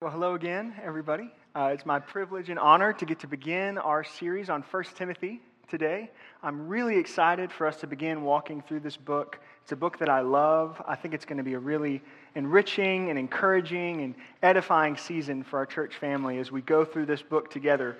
Well, 0.00 0.12
hello 0.12 0.36
again, 0.36 0.74
everybody. 0.80 1.28
Uh, 1.56 1.70
it's 1.74 1.84
my 1.84 1.98
privilege 1.98 2.50
and 2.50 2.58
honor 2.60 2.92
to 2.92 3.04
get 3.04 3.18
to 3.18 3.26
begin 3.26 3.78
our 3.78 4.04
series 4.04 4.48
on 4.48 4.62
1 4.62 4.84
Timothy 4.94 5.40
today. 5.68 6.08
I'm 6.40 6.68
really 6.68 6.96
excited 6.96 7.50
for 7.50 7.66
us 7.66 7.78
to 7.80 7.88
begin 7.88 8.22
walking 8.22 8.62
through 8.62 8.78
this 8.78 8.96
book. 8.96 9.40
It's 9.64 9.72
a 9.72 9.76
book 9.76 9.98
that 9.98 10.08
I 10.08 10.20
love. 10.20 10.80
I 10.86 10.94
think 10.94 11.14
it's 11.14 11.24
going 11.24 11.38
to 11.38 11.42
be 11.42 11.54
a 11.54 11.58
really 11.58 12.00
enriching 12.36 13.10
and 13.10 13.18
encouraging 13.18 14.02
and 14.02 14.14
edifying 14.40 14.96
season 14.96 15.42
for 15.42 15.58
our 15.58 15.66
church 15.66 15.96
family 15.96 16.38
as 16.38 16.52
we 16.52 16.62
go 16.62 16.84
through 16.84 17.06
this 17.06 17.22
book 17.22 17.50
together 17.50 17.96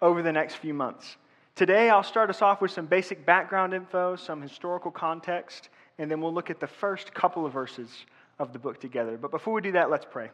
over 0.00 0.22
the 0.22 0.32
next 0.32 0.54
few 0.54 0.72
months. 0.72 1.18
Today, 1.54 1.90
I'll 1.90 2.02
start 2.02 2.30
us 2.30 2.40
off 2.40 2.62
with 2.62 2.70
some 2.70 2.86
basic 2.86 3.26
background 3.26 3.74
info, 3.74 4.16
some 4.16 4.40
historical 4.40 4.90
context, 4.90 5.68
and 5.98 6.10
then 6.10 6.22
we'll 6.22 6.32
look 6.32 6.48
at 6.48 6.60
the 6.60 6.66
first 6.66 7.12
couple 7.12 7.44
of 7.44 7.52
verses 7.52 7.90
of 8.38 8.54
the 8.54 8.58
book 8.58 8.80
together. 8.80 9.18
But 9.18 9.30
before 9.30 9.52
we 9.52 9.60
do 9.60 9.72
that, 9.72 9.90
let's 9.90 10.06
pray. 10.10 10.30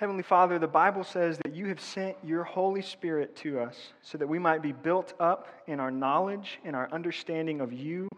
Heavenly 0.00 0.22
Father, 0.22 0.58
the 0.58 0.66
Bible 0.66 1.04
says 1.04 1.36
that 1.44 1.54
you 1.54 1.66
have 1.66 1.78
sent 1.78 2.16
your 2.24 2.42
Holy 2.42 2.80
Spirit 2.80 3.36
to 3.36 3.60
us 3.60 3.92
so 4.00 4.16
that 4.16 4.26
we 4.26 4.38
might 4.38 4.62
be 4.62 4.72
built 4.72 5.12
up 5.20 5.48
in 5.66 5.78
our 5.78 5.90
knowledge 5.90 6.58
and 6.64 6.74
our 6.74 6.90
understanding 6.90 7.60
of 7.60 7.70
you 7.70 8.08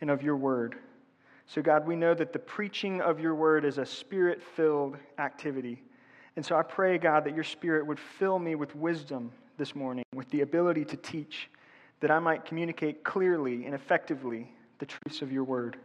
and 0.00 0.10
of 0.10 0.24
your 0.24 0.36
word. 0.36 0.74
So, 1.46 1.62
God, 1.62 1.86
we 1.86 1.94
know 1.94 2.14
that 2.14 2.32
the 2.32 2.40
preaching 2.40 3.00
of 3.00 3.20
your 3.20 3.36
word 3.36 3.64
is 3.64 3.78
a 3.78 3.86
spirit 3.86 4.42
filled 4.42 4.96
activity. 5.20 5.80
And 6.34 6.44
so 6.44 6.56
I 6.56 6.64
pray, 6.64 6.98
God, 6.98 7.22
that 7.26 7.34
your 7.36 7.44
spirit 7.44 7.86
would 7.86 8.00
fill 8.00 8.40
me 8.40 8.56
with 8.56 8.74
wisdom 8.74 9.30
this 9.56 9.76
morning, 9.76 10.04
with 10.12 10.28
the 10.30 10.40
ability 10.40 10.84
to 10.86 10.96
teach, 10.96 11.48
that 12.00 12.10
I 12.10 12.18
might 12.18 12.44
communicate 12.44 13.04
clearly 13.04 13.66
and 13.66 13.74
effectively 13.76 14.52
the 14.80 14.86
truths 14.86 15.22
of 15.22 15.30
your 15.30 15.44
word. 15.44 15.76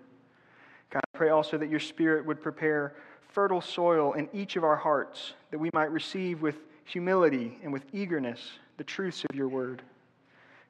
God, 0.89 1.01
I 1.13 1.17
pray 1.17 1.29
also 1.29 1.55
that 1.59 1.69
your 1.69 1.79
spirit 1.79 2.25
would 2.25 2.41
prepare 2.41 2.95
fertile 3.35 3.59
soil 3.59 4.13
in 4.13 4.29
each 4.33 4.55
of 4.55 4.63
our 4.63 4.77
hearts, 4.77 5.33
that 5.51 5.59
we 5.59 5.69
might 5.73 5.91
receive 5.91 6.41
with 6.41 6.55
humility 6.85 7.59
and 7.63 7.73
with 7.73 7.83
eagerness 7.91 8.39
the 8.77 8.83
truths 8.83 9.25
of 9.29 9.35
your 9.35 9.49
word. 9.49 9.81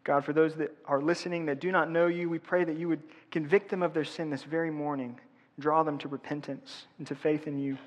God, 0.03 0.25
for 0.25 0.33
those 0.33 0.55
that 0.55 0.75
are 0.87 0.99
listening 0.99 1.45
that 1.45 1.59
do 1.59 1.71
not 1.71 1.91
know 1.91 2.07
you, 2.07 2.27
we 2.27 2.39
pray 2.39 2.63
that 2.63 2.75
you 2.75 2.87
would 2.87 3.03
convict 3.29 3.69
them 3.69 3.83
of 3.83 3.93
their 3.93 4.03
sin 4.03 4.31
this 4.31 4.43
very 4.43 4.71
morning, 4.71 5.19
draw 5.59 5.83
them 5.83 5.99
to 5.99 6.07
repentance 6.07 6.87
and 6.97 7.05
to 7.05 7.13
faith 7.13 7.45
in 7.45 7.59
you. 7.59 7.77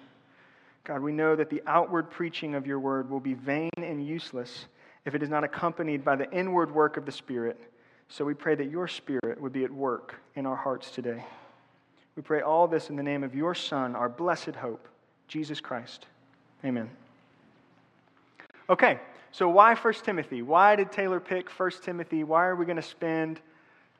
God, 0.85 1.03
we 1.03 1.13
know 1.13 1.35
that 1.35 1.51
the 1.51 1.63
outward 1.67 2.09
preaching 2.09 2.55
of 2.55 2.65
your 2.65 2.79
word 2.79 3.11
will 3.11 3.21
be 3.21 3.35
vain 3.35 3.71
and 3.79 4.07
useless 4.07 4.67
if 5.05 5.15
it 5.15 5.25
is 5.25 5.29
not 5.29 5.43
accompanied 5.43 6.05
by 6.05 6.15
the 6.15 6.31
inward 6.31 6.73
work 6.73 6.97
of 6.97 7.05
the 7.05 7.13
Spirit. 7.13 7.59
So 8.09 8.25
we 8.25 8.35
pray 8.35 8.55
that 8.55 8.71
your 8.71 8.87
Spirit 8.87 9.41
would 9.41 9.53
be 9.53 9.65
at 9.65 9.73
work 9.73 10.15
in 10.37 10.47
our 10.47 10.57
hearts 10.57 10.93
today. 10.93 11.25
We 12.19 12.23
pray 12.23 12.41
all 12.41 12.67
this 12.67 12.91
in 12.91 12.97
the 12.97 13.03
name 13.05 13.23
of 13.23 13.37
your 13.37 13.55
Son, 13.55 13.95
our 13.95 14.09
blessed 14.09 14.57
hope, 14.57 14.89
Jesus 15.29 15.61
Christ. 15.61 16.07
Amen. 16.65 16.91
Okay, 18.69 18.99
so 19.31 19.49
why 19.49 19.77
1 19.77 19.95
Timothy? 20.03 20.43
Why 20.43 20.75
did 20.75 20.91
Taylor 20.91 21.21
pick 21.21 21.49
1 21.49 21.71
Timothy? 21.81 22.25
Why 22.25 22.47
are 22.47 22.57
we 22.57 22.67
going 22.67 22.75
to 22.75 22.83
spend 22.83 23.41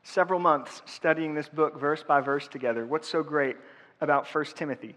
several 0.03 0.41
months 0.41 0.83
studying 0.85 1.33
this 1.33 1.49
book 1.49 1.79
verse 1.79 2.03
by 2.03 2.21
verse 2.21 2.49
together? 2.49 2.87
What's 2.87 3.09
so 3.09 3.23
great 3.23 3.57
about 4.01 4.27
1 4.27 4.47
Timothy? 4.47 4.97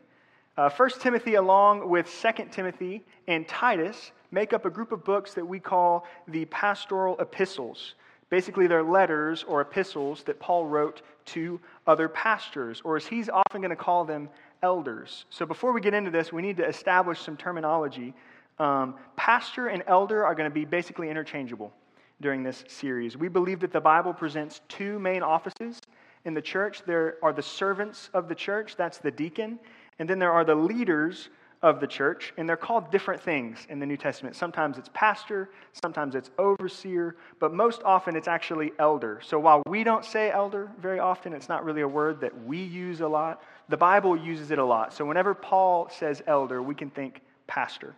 Uh, 0.57 0.71
1 0.71 0.89
Timothy, 0.99 1.35
along 1.35 1.87
with 1.87 2.11
2 2.23 2.45
Timothy 2.49 3.03
and 3.27 3.47
Titus, 3.47 4.13
make 4.31 4.51
up 4.51 4.65
a 4.65 4.71
group 4.71 4.91
of 4.91 5.03
books 5.03 5.35
that 5.35 5.45
we 5.45 5.59
call 5.59 6.07
the 6.27 6.45
pastoral 6.45 7.19
epistles. 7.19 7.93
Basically, 8.31 8.65
they're 8.65 8.81
letters 8.81 9.43
or 9.43 9.61
epistles 9.61 10.23
that 10.23 10.39
Paul 10.39 10.65
wrote 10.65 11.01
to 11.25 11.59
other 11.85 12.07
pastors, 12.07 12.81
or 12.83 12.95
as 12.95 13.05
he's 13.05 13.29
often 13.29 13.61
going 13.61 13.69
to 13.69 13.75
call 13.75 14.05
them, 14.05 14.29
elders. 14.63 15.25
So 15.29 15.45
before 15.45 15.73
we 15.73 15.81
get 15.81 15.93
into 15.93 16.11
this, 16.11 16.31
we 16.31 16.41
need 16.41 16.57
to 16.57 16.65
establish 16.65 17.19
some 17.19 17.35
terminology. 17.35 18.13
Um, 18.57 18.95
pastor 19.17 19.67
and 19.67 19.83
elder 19.85 20.25
are 20.25 20.33
going 20.33 20.49
to 20.49 20.53
be 20.53 20.65
basically 20.65 21.09
interchangeable 21.09 21.73
during 22.21 22.41
this 22.41 22.63
series. 22.67 23.17
We 23.17 23.27
believe 23.27 23.59
that 23.59 23.73
the 23.73 23.81
Bible 23.81 24.13
presents 24.13 24.61
two 24.69 24.97
main 24.97 25.23
offices 25.23 25.81
in 26.23 26.33
the 26.33 26.41
church 26.41 26.83
there 26.85 27.17
are 27.21 27.33
the 27.33 27.41
servants 27.41 28.09
of 28.13 28.29
the 28.29 28.35
church, 28.35 28.75
that's 28.77 28.99
the 28.99 29.11
deacon, 29.11 29.59
and 29.99 30.09
then 30.09 30.19
there 30.19 30.31
are 30.31 30.45
the 30.45 30.55
leaders 30.55 31.29
of 31.63 31.79
the 31.79 31.87
church, 31.87 32.33
and 32.37 32.49
they're 32.49 32.57
called 32.57 32.91
different 32.91 33.21
things 33.21 33.67
in 33.69 33.79
the 33.79 33.85
New 33.85 33.97
Testament. 33.97 34.35
Sometimes 34.35 34.79
it's 34.79 34.89
pastor, 34.93 35.49
sometimes 35.83 36.15
it's 36.15 36.31
overseer, 36.39 37.15
but 37.39 37.53
most 37.53 37.83
often 37.83 38.15
it's 38.15 38.27
actually 38.27 38.71
elder. 38.79 39.19
So 39.23 39.39
while 39.39 39.61
we 39.67 39.83
don't 39.83 40.03
say 40.03 40.31
elder 40.31 40.71
very 40.81 40.99
often, 40.99 41.33
it's 41.33 41.49
not 41.49 41.63
really 41.63 41.81
a 41.81 41.87
word 41.87 42.19
that 42.21 42.45
we 42.45 42.57
use 42.57 43.01
a 43.01 43.07
lot. 43.07 43.43
The 43.69 43.77
Bible 43.77 44.17
uses 44.17 44.49
it 44.49 44.57
a 44.57 44.65
lot. 44.65 44.91
So 44.93 45.05
whenever 45.05 45.35
Paul 45.35 45.87
says 45.91 46.23
elder, 46.25 46.63
we 46.63 46.73
can 46.73 46.89
think 46.89 47.21
pastor. 47.45 47.93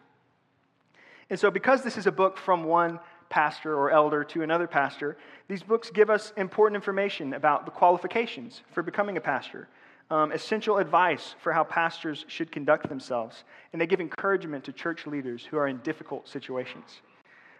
And 1.29 1.39
so, 1.39 1.49
because 1.49 1.83
this 1.83 1.97
is 1.97 2.05
a 2.05 2.11
book 2.11 2.37
from 2.37 2.65
one 2.65 2.99
pastor 3.29 3.73
or 3.73 3.91
elder 3.91 4.25
to 4.25 4.43
another 4.43 4.67
pastor, 4.67 5.17
these 5.47 5.63
books 5.63 5.89
give 5.89 6.09
us 6.09 6.33
important 6.35 6.75
information 6.75 7.33
about 7.33 7.65
the 7.65 7.71
qualifications 7.71 8.61
for 8.71 8.83
becoming 8.83 9.15
a 9.15 9.21
pastor 9.21 9.69
um, 10.09 10.31
essential 10.31 10.77
advice 10.77 11.35
for 11.41 11.53
how 11.53 11.63
pastors 11.63 12.25
should 12.27 12.51
conduct 12.51 12.89
themselves, 12.89 13.43
and 13.71 13.81
they 13.81 13.87
give 13.87 14.01
encouragement 14.01 14.63
to 14.65 14.71
church 14.73 15.07
leaders 15.07 15.45
who 15.45 15.57
are 15.57 15.67
in 15.67 15.77
difficult 15.79 16.27
situations. 16.27 17.01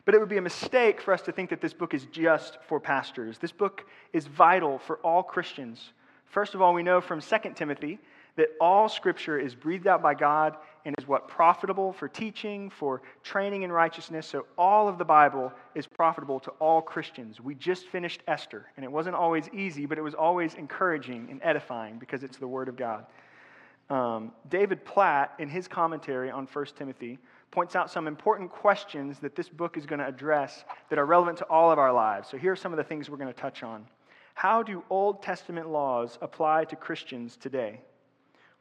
But 0.06 0.16
it 0.16 0.20
would 0.20 0.30
be 0.30 0.38
a 0.38 0.42
mistake 0.42 1.02
for 1.02 1.14
us 1.14 1.22
to 1.24 1.32
think 1.32 1.50
that 1.50 1.62
this 1.62 1.74
book 1.74 1.94
is 1.94 2.06
just 2.12 2.58
for 2.68 2.80
pastors. 2.80 3.38
This 3.38 3.54
book 3.54 3.86
is 4.12 4.28
vital 4.28 4.80
for 4.80 4.98
all 4.98 5.24
Christians. 5.24 5.94
First 6.26 6.56
of 6.56 6.62
all, 6.62 6.74
we 6.74 6.84
know 6.84 7.00
from 7.00 7.22
2 7.22 7.38
Timothy 7.56 8.00
that 8.36 8.50
all 8.60 8.90
scripture 8.90 9.38
is 9.38 9.54
breathed 9.54 9.86
out 9.86 10.02
by 10.02 10.14
God 10.14 10.56
and 10.86 10.96
is 10.98 11.08
what 11.08 11.28
profitable 11.28 11.94
for 11.94 12.08
teaching, 12.08 12.70
for 12.70 13.02
training 13.22 13.62
in 13.62 13.72
righteousness. 13.72 14.28
So 14.28 14.46
all 14.58 14.88
of 14.88 14.98
the 14.98 15.06
Bible 15.06 15.54
is 15.76 15.86
profitable 15.86 16.40
to 16.42 16.52
all 16.52 16.82
Christians. 16.82 17.40
We 17.40 17.56
just 17.56 17.88
finished 17.88 18.22
Esther, 18.28 18.66
and 18.76 18.84
it 18.84 18.92
wasn't 18.92 19.16
always 19.16 19.50
easy, 19.54 19.86
but 19.86 19.98
it 19.98 20.02
was 20.02 20.16
always 20.16 20.56
encouraging 20.56 21.28
and 21.30 21.40
edifying 21.44 22.00
because 22.00 22.24
it's 22.24 22.38
the 22.38 22.48
Word 22.48 22.68
of 22.68 22.76
God. 22.76 23.06
Um, 23.90 24.32
David 24.50 24.84
Platt, 24.84 25.34
in 25.40 25.50
his 25.50 25.68
commentary 25.68 26.32
on 26.32 26.48
1 26.48 26.66
Timothy, 26.78 27.20
points 27.52 27.76
out 27.76 27.92
some 27.92 28.08
important 28.08 28.50
questions 28.50 29.20
that 29.20 29.36
this 29.36 29.48
book 29.48 29.78
is 29.78 29.86
going 29.86 30.00
to 30.00 30.08
address 30.08 30.64
that 30.90 30.98
are 30.98 31.06
relevant 31.06 31.38
to 31.38 31.46
all 31.46 31.72
of 31.72 31.78
our 31.78 31.94
lives. 31.94 32.28
So 32.30 32.38
here 32.38 32.54
are 32.54 32.56
some 32.56 32.74
of 32.74 32.78
the 32.78 32.84
things 32.84 33.10
we're 33.10 33.18
going 33.18 33.32
to 33.32 33.40
touch 33.40 33.62
on. 33.62 33.86
How 34.34 34.64
do 34.64 34.84
Old 34.90 35.22
Testament 35.22 35.70
laws 35.70 36.18
apply 36.22 36.66
to 36.66 36.76
Christians 36.76 37.38
today? 37.38 37.82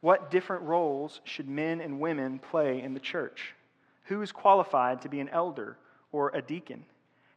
What 0.03 0.29
different 0.29 0.63
roles 0.63 1.21
should 1.23 1.47
men 1.47 1.79
and 1.79 1.97
women 1.97 2.37
play 2.37 2.81
in 2.81 2.93
the 2.93 2.99
church? 2.99 3.53
Who 4.07 4.21
is 4.21 4.33
qualified 4.33 5.01
to 5.03 5.07
be 5.07 5.21
an 5.21 5.29
elder 5.29 5.77
or 6.11 6.29
a 6.33 6.41
deacon? 6.41 6.83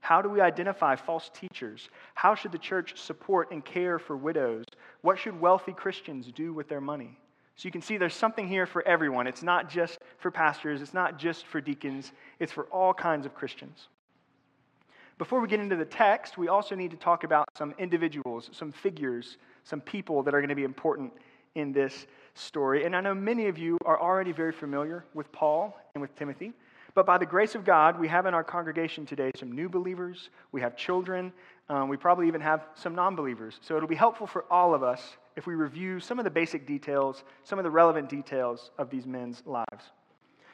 How 0.01 0.21
do 0.21 0.29
we 0.29 0.41
identify 0.41 0.97
false 0.97 1.31
teachers? 1.33 1.89
How 2.17 2.35
should 2.35 2.51
the 2.51 2.59
church 2.59 3.01
support 3.01 3.53
and 3.53 3.65
care 3.65 4.01
for 4.01 4.17
widows? 4.17 4.65
What 5.03 5.17
should 5.17 5.41
wealthy 5.41 5.73
Christians 5.73 6.33
do 6.33 6.53
with 6.53 6.69
their 6.69 6.81
money? 6.81 7.17
So 7.55 7.67
you 7.67 7.71
can 7.71 7.83
see 7.83 7.99
there's 7.99 8.15
something 8.15 8.49
here 8.49 8.67
for 8.67 8.83
everyone. 8.85 9.29
It's 9.29 9.45
not 9.45 9.71
just 9.71 10.01
for 10.19 10.33
pastors, 10.33 10.83
it's 10.83 10.93
not 10.93 11.21
just 11.21 11.47
for 11.47 11.61
deacons, 11.61 12.11
it's 12.41 12.51
for 12.51 12.65
all 12.65 12.93
kinds 12.93 13.27
of 13.27 13.35
Christians. 13.37 13.87
Before 15.19 15.41
we 15.41 15.47
get 15.47 15.61
into 15.61 15.77
the 15.77 15.85
text, 15.85 16.37
we 16.37 16.49
also 16.49 16.75
need 16.75 16.91
to 16.91 16.97
talk 16.97 17.23
about 17.23 17.47
some 17.57 17.77
individuals, 17.79 18.51
some 18.53 18.73
figures, 18.73 19.37
some 19.63 19.81
people 19.81 20.25
that 20.25 20.35
are 20.35 20.41
going 20.41 20.49
to 20.49 20.57
be 20.57 20.65
important 20.65 21.13
in 21.57 21.73
this 21.73 22.07
story. 22.37 22.85
And 22.85 22.95
I 22.95 23.01
know 23.01 23.15
many 23.15 23.49
of 23.49 23.59
you 23.59 23.79
are 23.85 24.01
already 24.01 24.33
very 24.33 24.53
familiar 24.53 25.05
with 25.15 25.31
Paul 25.33 25.77
and 25.95 26.03
with 26.03 26.15
Timothy. 26.17 26.53
But 26.95 27.05
by 27.05 27.19
the 27.19 27.27
grace 27.27 27.55
of 27.55 27.65
God, 27.65 28.01
we 28.01 28.09
have 28.09 28.25
in 28.25 28.33
our 28.33 28.45
congregation 28.45 29.05
today 29.05 29.31
some 29.37 29.53
new 29.53 29.69
believers, 29.69 30.31
we 30.53 30.63
have 30.63 30.77
children, 30.77 31.31
um, 31.69 31.89
we 31.89 31.97
probably 31.97 32.27
even 32.27 32.41
have 32.41 32.69
some 32.75 32.95
non 32.95 33.15
believers. 33.15 33.59
So 33.61 33.77
it'll 33.77 33.89
be 33.89 33.95
helpful 33.95 34.27
for 34.27 34.45
all 34.51 34.75
of 34.75 34.83
us 34.83 35.17
if 35.37 35.47
we 35.47 35.55
review 35.55 36.01
some 36.01 36.19
of 36.19 36.25
the 36.25 36.31
basic 36.31 36.67
details, 36.67 37.25
some 37.45 37.59
of 37.59 37.65
the 37.65 37.71
relevant 37.71 38.09
details 38.09 38.71
of 38.79 38.89
these 38.89 39.07
men's 39.07 39.43
lives. 39.45 39.91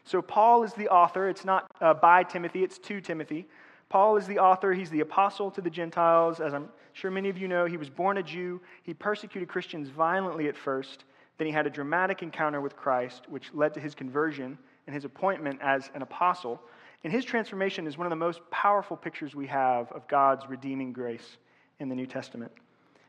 So 0.04 0.20
Paul 0.20 0.64
is 0.64 0.72
the 0.72 0.88
author. 0.88 1.28
It's 1.28 1.44
not 1.44 1.70
uh, 1.80 1.94
by 1.94 2.24
Timothy, 2.24 2.64
it's 2.64 2.78
to 2.78 3.00
Timothy. 3.00 3.46
Paul 3.88 4.16
is 4.16 4.26
the 4.26 4.38
author. 4.38 4.72
He's 4.72 4.90
the 4.90 5.00
apostle 5.00 5.50
to 5.50 5.60
the 5.60 5.70
Gentiles. 5.70 6.40
As 6.40 6.54
I'm 6.54 6.70
sure 6.94 7.10
many 7.10 7.28
of 7.28 7.36
you 7.36 7.46
know, 7.46 7.66
he 7.66 7.76
was 7.76 7.90
born 7.90 8.16
a 8.16 8.22
Jew. 8.22 8.60
He 8.82 8.94
persecuted 8.94 9.48
Christians 9.48 9.90
violently 9.90 10.48
at 10.48 10.56
first. 10.56 11.04
Then 11.42 11.48
he 11.48 11.52
had 11.52 11.66
a 11.66 11.70
dramatic 11.70 12.22
encounter 12.22 12.60
with 12.60 12.76
Christ, 12.76 13.22
which 13.28 13.52
led 13.52 13.74
to 13.74 13.80
his 13.80 13.96
conversion 13.96 14.56
and 14.86 14.94
his 14.94 15.04
appointment 15.04 15.58
as 15.60 15.90
an 15.92 16.02
apostle. 16.02 16.62
And 17.02 17.12
his 17.12 17.24
transformation 17.24 17.88
is 17.88 17.98
one 17.98 18.06
of 18.06 18.10
the 18.10 18.16
most 18.16 18.48
powerful 18.52 18.96
pictures 18.96 19.34
we 19.34 19.48
have 19.48 19.90
of 19.90 20.06
God's 20.06 20.48
redeeming 20.48 20.92
grace 20.92 21.38
in 21.80 21.88
the 21.88 21.96
New 21.96 22.06
Testament. 22.06 22.52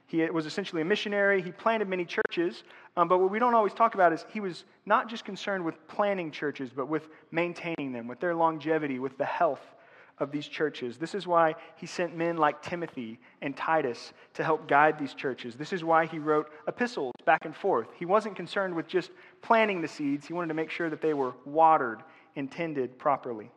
He 0.08 0.28
was 0.32 0.48
essentially 0.48 0.82
a 0.82 0.86
missionary. 0.86 1.44
He 1.44 1.52
planted 1.52 1.88
many 1.88 2.06
churches. 2.06 2.64
Um, 2.98 3.08
but 3.08 3.20
what 3.20 3.30
we 3.30 3.38
don't 3.38 3.54
always 3.54 3.76
talk 3.76 3.94
about 3.94 4.12
is 4.12 4.26
he 4.34 4.40
was 4.40 4.64
not 4.88 5.08
just 5.08 5.26
concerned 5.26 5.64
with 5.64 5.88
planting 5.88 6.32
churches, 6.32 6.72
but 6.76 6.88
with 6.88 7.10
maintaining 7.30 7.92
them, 7.92 8.08
with 8.08 8.20
their 8.20 8.34
longevity, 8.34 8.98
with 8.98 9.16
the 9.20 9.26
health 9.26 9.76
of 10.20 10.32
these 10.32 10.48
churches. 10.48 10.98
This 10.98 11.16
is 11.16 11.26
why 11.26 11.56
he 11.76 11.86
sent 11.86 12.16
men 12.16 12.38
like 12.38 12.62
Timothy 12.62 13.20
and 13.42 13.56
Titus 13.56 14.14
to 14.36 14.44
help 14.44 14.68
guide 14.68 15.00
these 15.00 15.14
churches. 15.14 15.56
This 15.56 15.74
is 15.74 15.84
why 15.84 16.06
he 16.06 16.20
wrote 16.20 16.52
epistles 16.68 17.14
back 17.26 17.46
and 17.46 17.56
forth. 17.56 17.88
He 17.98 18.06
wasn't 18.06 18.36
concerned 18.36 18.76
with 18.76 18.88
just 18.88 19.12
planting 19.42 19.82
the 19.82 19.88
seeds, 19.88 20.28
he 20.28 20.34
wanted 20.34 20.50
to 20.50 20.54
make 20.54 20.70
sure 20.70 20.90
that 20.90 21.02
they 21.02 21.14
were 21.14 21.34
watered 21.46 22.04
and 22.36 22.52
tended 22.52 22.98
properly. 22.98 23.52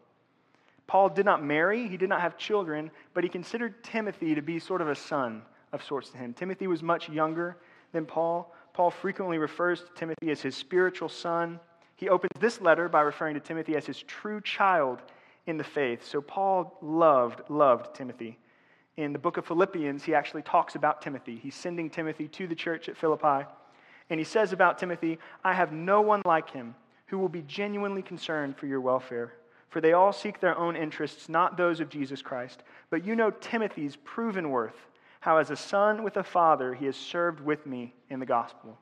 Paul 0.87 1.09
did 1.09 1.27
not 1.27 1.43
marry, 1.43 1.89
he 1.89 1.97
did 1.97 2.09
not 2.09 2.21
have 2.21 2.39
children, 2.39 2.91
but 3.13 3.25
he 3.25 3.29
considered 3.29 3.83
Timothy 3.83 4.35
to 4.35 4.43
be 4.43 4.59
sort 4.59 4.81
of 4.81 4.89
a 4.89 4.95
son 4.95 5.43
of 5.73 5.83
sorts 5.83 6.11
to 6.11 6.19
him. 6.19 6.33
Timothy 6.33 6.69
was 6.69 6.83
much 6.83 7.09
younger 7.09 7.57
than 7.93 8.07
Paul. 8.07 8.55
Paul 8.73 8.91
frequently 8.91 9.39
refers 9.39 9.81
to 9.81 9.87
Timothy 9.95 10.31
as 10.31 10.41
his 10.41 10.55
spiritual 10.55 11.09
son. 11.09 11.59
He 11.97 12.09
opens 12.09 12.33
this 12.41 12.61
letter 12.61 12.89
by 12.89 13.01
referring 13.01 13.35
to 13.35 13.41
Timothy 13.41 13.75
as 13.75 13.87
his 13.87 14.03
true 14.03 14.41
child 14.41 15.03
in 15.47 15.57
the 15.57 15.65
faith. 15.65 16.07
So 16.07 16.21
Paul 16.21 16.77
loved, 16.83 17.49
loved 17.49 17.95
Timothy. 17.95 18.39
In 18.97 19.13
the 19.13 19.19
book 19.19 19.37
of 19.37 19.47
Philippians, 19.47 20.05
he 20.05 20.15
actually 20.15 20.43
talks 20.43 20.75
about 20.75 21.03
Timothy. 21.03 21.39
He's 21.43 21.55
sending 21.55 21.91
Timothy 21.91 22.29
to 22.29 22.47
the 22.47 22.55
church 22.55 22.89
at 22.89 22.97
Philippi. 22.97 23.47
And 24.09 24.19
he 24.21 24.25
says 24.25 24.53
about 24.53 24.79
Timothy, 24.79 25.19
I 25.45 25.53
have 25.53 25.73
no 25.73 26.01
one 26.01 26.23
like 26.25 26.51
him 26.51 26.75
who 27.07 27.19
will 27.19 27.29
be 27.29 27.43
genuinely 27.43 28.03
concerned 28.03 28.57
for 28.57 28.67
your 28.67 28.81
welfare. 28.81 29.35
For 29.69 29.81
they 29.81 29.93
all 29.93 30.13
seek 30.13 30.41
their 30.41 30.57
own 30.57 30.77
interests, 30.77 31.29
not 31.29 31.57
those 31.57 31.81
of 31.81 31.89
Jesus 31.89 32.23
Christ. 32.23 32.63
But 32.89 33.05
you 33.05 33.15
know 33.15 33.31
Timothy's 33.31 33.97
proven 33.97 34.51
worth, 34.51 34.87
how 35.21 35.39
as 35.39 35.51
a 35.51 35.57
son 35.57 36.03
with 36.03 36.17
a 36.17 36.25
father 36.25 36.75
he 36.75 36.87
has 36.87 36.97
served 36.97 37.41
with 37.41 37.67
me 37.67 37.93
in 38.09 38.21
the 38.21 38.27
gospel. 38.27 38.79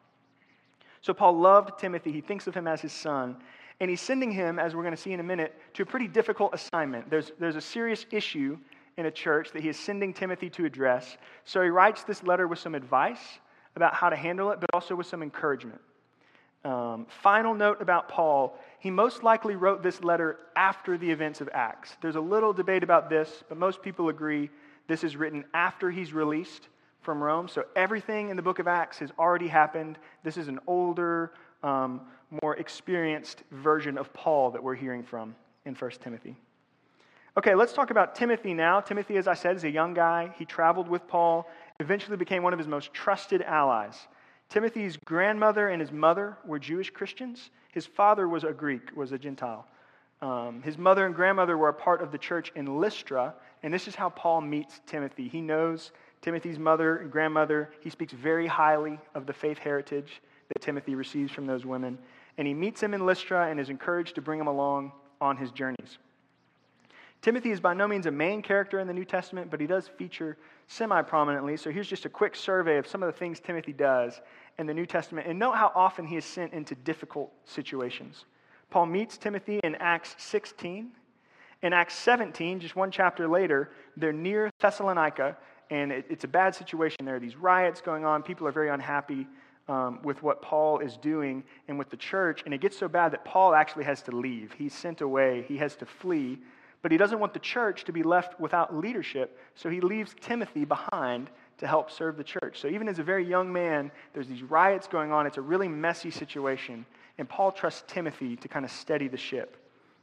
So 1.00 1.12
Paul 1.12 1.38
loved 1.38 1.78
Timothy. 1.78 2.12
He 2.12 2.20
thinks 2.20 2.46
of 2.46 2.54
him 2.54 2.66
as 2.66 2.80
his 2.80 2.92
son. 2.92 3.36
And 3.80 3.90
he's 3.90 4.00
sending 4.00 4.30
him, 4.30 4.58
as 4.58 4.74
we're 4.74 4.82
going 4.82 4.94
to 4.94 5.00
see 5.00 5.12
in 5.12 5.20
a 5.20 5.24
minute, 5.24 5.54
to 5.74 5.82
a 5.82 5.86
pretty 5.86 6.08
difficult 6.08 6.54
assignment. 6.54 7.10
There's, 7.10 7.32
there's 7.38 7.56
a 7.56 7.60
serious 7.60 8.06
issue 8.10 8.58
in 8.96 9.06
a 9.06 9.10
church 9.10 9.50
that 9.52 9.62
he 9.62 9.68
is 9.68 9.78
sending 9.78 10.12
Timothy 10.12 10.48
to 10.50 10.64
address. 10.64 11.16
So 11.44 11.62
he 11.62 11.68
writes 11.68 12.04
this 12.04 12.22
letter 12.22 12.46
with 12.46 12.60
some 12.60 12.74
advice 12.74 13.40
about 13.74 13.94
how 13.94 14.08
to 14.08 14.16
handle 14.16 14.52
it, 14.52 14.60
but 14.60 14.70
also 14.72 14.94
with 14.94 15.06
some 15.06 15.22
encouragement. 15.22 15.80
Um, 16.64 17.06
final 17.22 17.52
note 17.52 17.82
about 17.82 18.08
Paul 18.08 18.56
he 18.84 18.90
most 18.90 19.22
likely 19.22 19.56
wrote 19.56 19.82
this 19.82 20.04
letter 20.04 20.40
after 20.56 20.98
the 20.98 21.10
events 21.10 21.40
of 21.40 21.48
Acts. 21.54 21.96
There's 22.02 22.16
a 22.16 22.20
little 22.20 22.52
debate 22.52 22.82
about 22.82 23.08
this, 23.08 23.42
but 23.48 23.56
most 23.56 23.80
people 23.80 24.10
agree 24.10 24.50
this 24.88 25.04
is 25.04 25.16
written 25.16 25.42
after 25.54 25.90
he's 25.90 26.12
released 26.12 26.68
from 27.00 27.22
Rome. 27.22 27.48
So 27.48 27.64
everything 27.76 28.28
in 28.28 28.36
the 28.36 28.42
book 28.42 28.58
of 28.58 28.68
Acts 28.68 28.98
has 28.98 29.10
already 29.18 29.48
happened. 29.48 29.96
This 30.22 30.36
is 30.36 30.48
an 30.48 30.60
older, 30.66 31.32
um, 31.62 32.02
more 32.42 32.56
experienced 32.56 33.42
version 33.50 33.98
of 33.98 34.12
Paul 34.12 34.50
that 34.52 34.62
we're 34.62 34.74
hearing 34.74 35.02
from 35.02 35.34
in 35.64 35.74
1 35.74 35.90
Timothy. 36.02 36.36
Okay, 37.36 37.54
let's 37.54 37.72
talk 37.72 37.90
about 37.90 38.14
Timothy 38.14 38.54
now. 38.54 38.80
Timothy, 38.80 39.16
as 39.16 39.26
I 39.26 39.34
said, 39.34 39.56
is 39.56 39.64
a 39.64 39.70
young 39.70 39.92
guy. 39.92 40.32
He 40.38 40.44
traveled 40.44 40.88
with 40.88 41.08
Paul, 41.08 41.48
eventually 41.80 42.16
became 42.16 42.42
one 42.42 42.52
of 42.52 42.58
his 42.58 42.68
most 42.68 42.94
trusted 42.94 43.42
allies. 43.42 44.06
Timothy's 44.48 44.96
grandmother 45.04 45.68
and 45.68 45.80
his 45.80 45.90
mother 45.90 46.36
were 46.44 46.60
Jewish 46.60 46.90
Christians. 46.90 47.50
His 47.72 47.86
father 47.86 48.28
was 48.28 48.44
a 48.44 48.52
Greek, 48.52 48.96
was 48.96 49.10
a 49.10 49.18
Gentile. 49.18 49.66
Um, 50.22 50.62
his 50.62 50.78
mother 50.78 51.06
and 51.06 51.14
grandmother 51.14 51.58
were 51.58 51.70
a 51.70 51.74
part 51.74 52.02
of 52.02 52.12
the 52.12 52.18
church 52.18 52.52
in 52.54 52.78
Lystra, 52.78 53.34
and 53.62 53.74
this 53.74 53.88
is 53.88 53.96
how 53.96 54.10
Paul 54.10 54.40
meets 54.40 54.80
Timothy. 54.86 55.28
He 55.28 55.40
knows 55.40 55.90
Timothy's 56.22 56.58
mother 56.58 56.98
and 56.98 57.10
grandmother. 57.10 57.70
He 57.80 57.90
speaks 57.90 58.12
very 58.12 58.46
highly 58.46 58.98
of 59.14 59.26
the 59.26 59.32
faith 59.32 59.58
heritage 59.58 60.22
that 60.48 60.62
Timothy 60.62 60.94
receives 60.94 61.32
from 61.32 61.46
those 61.46 61.66
women 61.66 61.98
and 62.38 62.46
he 62.46 62.54
meets 62.54 62.82
him 62.82 62.94
in 62.94 63.06
Lystra 63.06 63.48
and 63.48 63.60
is 63.60 63.70
encouraged 63.70 64.14
to 64.16 64.22
bring 64.22 64.40
him 64.40 64.46
along 64.46 64.92
on 65.20 65.36
his 65.36 65.50
journeys. 65.50 65.98
Timothy 67.22 67.50
is 67.50 67.60
by 67.60 67.72
no 67.72 67.88
means 67.88 68.04
a 68.04 68.10
main 68.10 68.42
character 68.42 68.80
in 68.80 68.86
the 68.86 68.92
New 68.92 69.04
Testament, 69.04 69.50
but 69.50 69.58
he 69.58 69.66
does 69.66 69.88
feature 69.88 70.36
semi 70.66 71.00
prominently. 71.00 71.56
So 71.56 71.70
here's 71.70 71.88
just 71.88 72.04
a 72.04 72.10
quick 72.10 72.36
survey 72.36 72.76
of 72.76 72.86
some 72.86 73.02
of 73.02 73.06
the 73.10 73.18
things 73.18 73.40
Timothy 73.40 73.72
does 73.72 74.20
in 74.58 74.66
the 74.66 74.74
New 74.74 74.84
Testament. 74.84 75.26
And 75.26 75.38
note 75.38 75.54
how 75.54 75.72
often 75.74 76.06
he 76.06 76.16
is 76.16 76.24
sent 76.26 76.52
into 76.52 76.74
difficult 76.74 77.32
situations. 77.46 78.26
Paul 78.68 78.86
meets 78.86 79.16
Timothy 79.16 79.58
in 79.64 79.74
Acts 79.76 80.14
16. 80.18 80.90
In 81.62 81.72
Acts 81.72 81.94
17, 81.94 82.60
just 82.60 82.76
one 82.76 82.90
chapter 82.90 83.26
later, 83.26 83.70
they're 83.96 84.12
near 84.12 84.50
Thessalonica, 84.60 85.34
and 85.70 85.92
it's 85.92 86.24
a 86.24 86.28
bad 86.28 86.54
situation. 86.54 87.06
There 87.06 87.18
these 87.18 87.36
riots 87.36 87.80
going 87.80 88.04
on. 88.04 88.22
People 88.22 88.46
are 88.46 88.52
very 88.52 88.68
unhappy 88.68 89.26
um, 89.68 90.00
with 90.02 90.22
what 90.22 90.42
Paul 90.42 90.78
is 90.78 90.96
doing 90.96 91.44
and 91.68 91.78
with 91.78 91.90
the 91.90 91.96
church. 91.96 92.42
And 92.44 92.52
it 92.52 92.60
gets 92.60 92.78
so 92.78 92.88
bad 92.88 93.12
that 93.12 93.24
Paul 93.24 93.54
actually 93.54 93.84
has 93.84 94.02
to 94.02 94.12
leave. 94.12 94.52
He's 94.52 94.74
sent 94.74 95.00
away, 95.00 95.44
he 95.48 95.56
has 95.58 95.76
to 95.76 95.86
flee. 95.86 96.38
But 96.82 96.92
he 96.92 96.98
doesn't 96.98 97.18
want 97.18 97.32
the 97.32 97.40
church 97.40 97.84
to 97.84 97.92
be 97.92 98.02
left 98.02 98.38
without 98.38 98.76
leadership. 98.76 99.38
So 99.54 99.70
he 99.70 99.80
leaves 99.80 100.14
Timothy 100.20 100.66
behind 100.66 101.30
to 101.56 101.66
help 101.66 101.90
serve 101.90 102.18
the 102.18 102.24
church. 102.24 102.60
So 102.60 102.68
even 102.68 102.88
as 102.88 102.98
a 102.98 103.02
very 103.02 103.24
young 103.24 103.50
man, 103.50 103.90
there's 104.12 104.28
these 104.28 104.42
riots 104.42 104.86
going 104.86 105.10
on. 105.10 105.26
It's 105.26 105.38
a 105.38 105.42
really 105.42 105.68
messy 105.68 106.10
situation. 106.10 106.84
And 107.16 107.26
Paul 107.26 107.52
trusts 107.52 107.84
Timothy 107.86 108.36
to 108.36 108.48
kind 108.48 108.66
of 108.66 108.70
steady 108.70 109.08
the 109.08 109.16
ship 109.16 109.56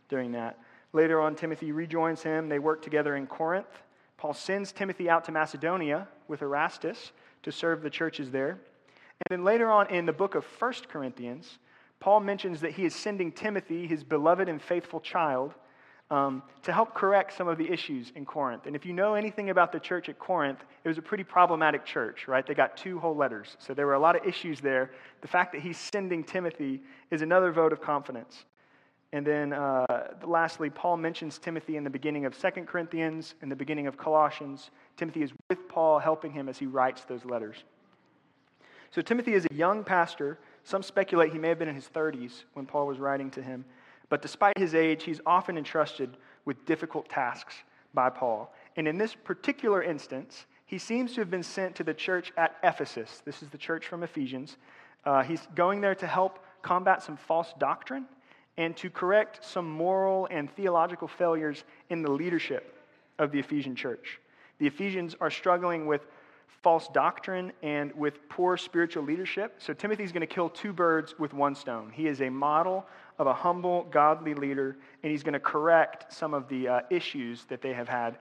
during 0.10 0.31
that. 0.31 0.58
Later 0.92 1.22
on, 1.22 1.36
Timothy 1.36 1.72
rejoins 1.72 2.24
him. 2.24 2.50
They 2.50 2.58
work 2.58 2.81
together 2.81 3.16
in 3.16 3.28
Corinth. 3.28 3.84
Paul 4.18 4.34
sends 4.34 4.72
Timothy 4.72 5.08
out 5.08 5.25
to 5.25 5.31
Macedonia 5.31 6.08
with 6.28 6.42
Erastus 6.42 7.12
to 7.44 7.52
serve 7.52 7.84
the 7.84 7.90
churches 7.90 8.31
there. 8.31 8.60
And 9.30 9.40
then 9.40 9.44
later 9.46 9.70
on 9.70 9.90
in 9.90 10.06
the 10.06 10.14
book 10.14 10.36
of 10.36 10.46
1 10.46 10.74
Corinthians, 10.90 11.60
Paul 12.00 12.22
mentions 12.22 12.62
that 12.62 12.72
he 12.72 12.86
is 12.86 12.96
sending 12.96 13.32
Timothy, 13.32 13.86
his 13.86 14.04
beloved 14.04 14.50
and 14.50 14.62
faithful 14.62 15.00
child, 15.00 15.54
um, 16.10 16.44
to 16.64 16.74
help 16.74 16.94
correct 16.94 17.38
some 17.38 17.48
of 17.48 17.58
the 17.58 17.72
issues 17.72 18.12
in 18.16 18.26
Corinth. 18.26 18.66
And 18.66 18.76
if 18.76 18.86
you 18.86 18.92
know 18.92 19.14
anything 19.14 19.50
about 19.50 19.72
the 19.72 19.80
church 19.80 20.10
at 20.10 20.20
Corinth, 20.20 20.60
it 20.84 20.88
was 20.88 20.98
a 20.98 21.02
pretty 21.02 21.24
problematic 21.24 21.86
church, 21.86 22.28
right? 22.28 22.46
They 22.46 22.54
got 22.54 22.76
two 22.76 23.00
whole 23.00 23.16
letters. 23.16 23.56
So 23.60 23.74
there 23.74 23.86
were 23.86 23.94
a 23.94 24.00
lot 24.00 24.18
of 24.18 24.26
issues 24.26 24.60
there. 24.60 24.92
The 25.22 25.28
fact 25.28 25.54
that 25.54 25.62
he's 25.62 25.78
sending 25.78 26.24
Timothy 26.24 26.82
is 27.12 27.22
another 27.22 27.52
vote 27.52 27.72
of 27.72 27.80
confidence. 27.80 28.46
And 29.14 29.26
then 29.26 29.54
uh, 29.54 30.16
lastly, 30.26 30.70
Paul 30.70 30.98
mentions 30.98 31.38
Timothy 31.38 31.78
in 31.78 31.84
the 31.84 31.90
beginning 31.90 32.26
of 32.26 32.38
2 32.38 32.50
Corinthians, 32.66 33.36
in 33.42 33.50
the 33.50 33.56
beginning 33.56 33.88
of 33.88 33.98
Colossians. 33.98 34.72
Timothy 34.98 35.22
is 35.22 35.32
with 35.50 35.68
Paul, 35.70 36.00
helping 36.00 36.32
him 36.32 36.50
as 36.50 36.58
he 36.58 36.66
writes 36.66 37.06
those 37.06 37.24
letters. 37.24 37.64
So 38.92 39.02
Timothy 39.02 39.34
is 39.34 39.48
a 39.50 39.54
young 39.54 39.84
pastor. 39.84 40.38
Some 40.64 40.84
speculate 40.84 41.32
he 41.32 41.40
may 41.40 41.50
have 41.50 41.60
been 41.60 41.70
in 41.70 41.76
his 41.76 41.90
30s 41.94 42.44
when 42.54 42.66
Paul 42.66 42.88
was 42.88 43.00
writing 43.00 43.32
to 43.32 43.42
him. 43.42 43.66
But 44.10 44.22
despite 44.22 44.58
his 44.58 44.76
age, 44.76 45.04
he's 45.04 45.22
often 45.26 45.58
entrusted 45.58 46.18
with 46.44 46.66
difficult 46.66 47.08
tasks 47.08 47.56
by 47.94 48.10
Paul. 48.10 48.54
And 48.76 48.88
in 48.88 48.98
this 48.98 49.16
particular 49.16 49.82
instance, 49.82 50.46
he 50.66 50.78
seems 50.78 51.14
to 51.14 51.22
have 51.22 51.30
been 51.30 51.44
sent 51.44 51.76
to 51.76 51.84
the 51.84 51.94
church 51.94 52.34
at 52.38 52.58
Ephesus. 52.64 53.22
This 53.26 53.42
is 53.42 53.50
the 53.50 53.58
church 53.58 53.88
from 53.88 54.04
Ephesians. 54.04 54.58
Uh, 55.06 55.24
he's 55.24 55.48
going 55.56 55.82
there 55.82 55.96
to 55.96 56.08
help 56.08 56.40
combat 56.62 57.02
some 57.02 57.18
false 57.18 57.54
doctrine 57.60 58.06
and 58.58 58.76
to 58.78 58.90
correct 58.90 59.44
some 59.44 59.70
moral 59.70 60.28
and 60.30 60.52
theological 60.52 61.08
failures 61.08 61.63
in 61.89 62.01
the 62.01 62.12
leadership 62.12 62.77
of 63.18 63.32
the 63.32 63.39
Ephesian 63.39 63.75
church. 63.75 64.20
The 64.60 64.68
Ephesians 64.68 65.15
are 65.20 65.32
struggling 65.32 65.88
with 65.88 66.06
false 66.62 66.88
doctrine 66.89 67.51
and 67.63 67.93
with 67.96 68.27
poor 68.29 68.58
spiritual 68.58 69.03
leadership. 69.03 69.55
So 69.58 69.74
Timothy's 69.74 70.12
going 70.12 70.22
to 70.22 70.27
kill 70.27 70.50
two 70.50 70.74
birds 70.74 71.15
with 71.17 71.34
one 71.34 71.55
stone. 71.55 71.91
He 71.93 72.08
is 72.08 72.22
a 72.22 72.29
model 72.29 72.86
of 73.17 73.27
a 73.27 73.34
humble, 73.34 73.88
godly 73.91 74.34
leader, 74.34 74.77
and 75.03 75.12
he's 75.12 75.24
going 75.24 75.34
to 75.34 75.39
correct 75.39 76.13
some 76.13 76.34
of 76.34 76.48
the 76.50 76.67
uh, 76.67 76.81
issues 76.89 77.46
that 77.46 77.62
they 77.62 77.74
have 77.74 77.88
had 77.88 78.17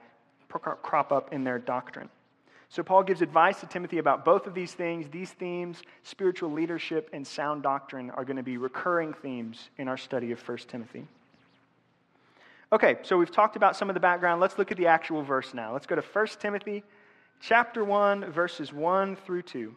crop 0.48 1.12
up 1.12 1.32
in 1.32 1.44
their 1.44 1.58
doctrine. 1.58 2.08
So 2.70 2.82
Paul 2.84 3.02
gives 3.02 3.20
advice 3.20 3.60
to 3.60 3.66
Timothy 3.66 3.98
about 3.98 4.24
both 4.24 4.46
of 4.46 4.54
these 4.54 4.72
things. 4.72 5.08
These 5.10 5.32
themes, 5.32 5.82
spiritual 6.04 6.52
leadership 6.52 7.10
and 7.12 7.26
sound 7.26 7.64
doctrine, 7.64 8.10
are 8.10 8.24
going 8.24 8.36
to 8.36 8.44
be 8.44 8.58
recurring 8.58 9.12
themes 9.12 9.70
in 9.76 9.88
our 9.88 9.96
study 9.96 10.30
of 10.30 10.40
1 10.48 10.58
Timothy. 10.68 11.06
Okay, 12.72 12.98
so 13.02 13.18
we've 13.18 13.32
talked 13.32 13.56
about 13.56 13.76
some 13.76 13.90
of 13.90 13.94
the 13.94 14.00
background. 14.00 14.40
Let's 14.40 14.56
look 14.56 14.70
at 14.70 14.76
the 14.76 14.86
actual 14.86 15.22
verse 15.22 15.52
now. 15.52 15.72
Let's 15.72 15.86
go 15.86 15.96
to 15.96 16.02
1 16.02 16.26
Timothy 16.38 16.84
chapter 17.40 17.84
1, 17.84 18.30
verses 18.30 18.72
1 18.72 19.16
through 19.16 19.42
2. 19.42 19.74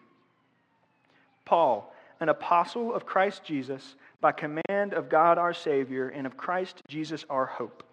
Paul, 1.46 1.93
an 2.20 2.29
apostle 2.29 2.93
of 2.93 3.05
Christ 3.05 3.43
Jesus, 3.43 3.96
by 4.22 4.32
command 4.32 4.93
of 4.93 5.10
God 5.10 5.38
our 5.38 5.53
Savior 5.53 6.10
and 6.10 6.27
of 6.27 6.38
Christ 6.38 6.82
Jesus 6.88 7.25
our 7.29 7.46
hope. 7.46 7.84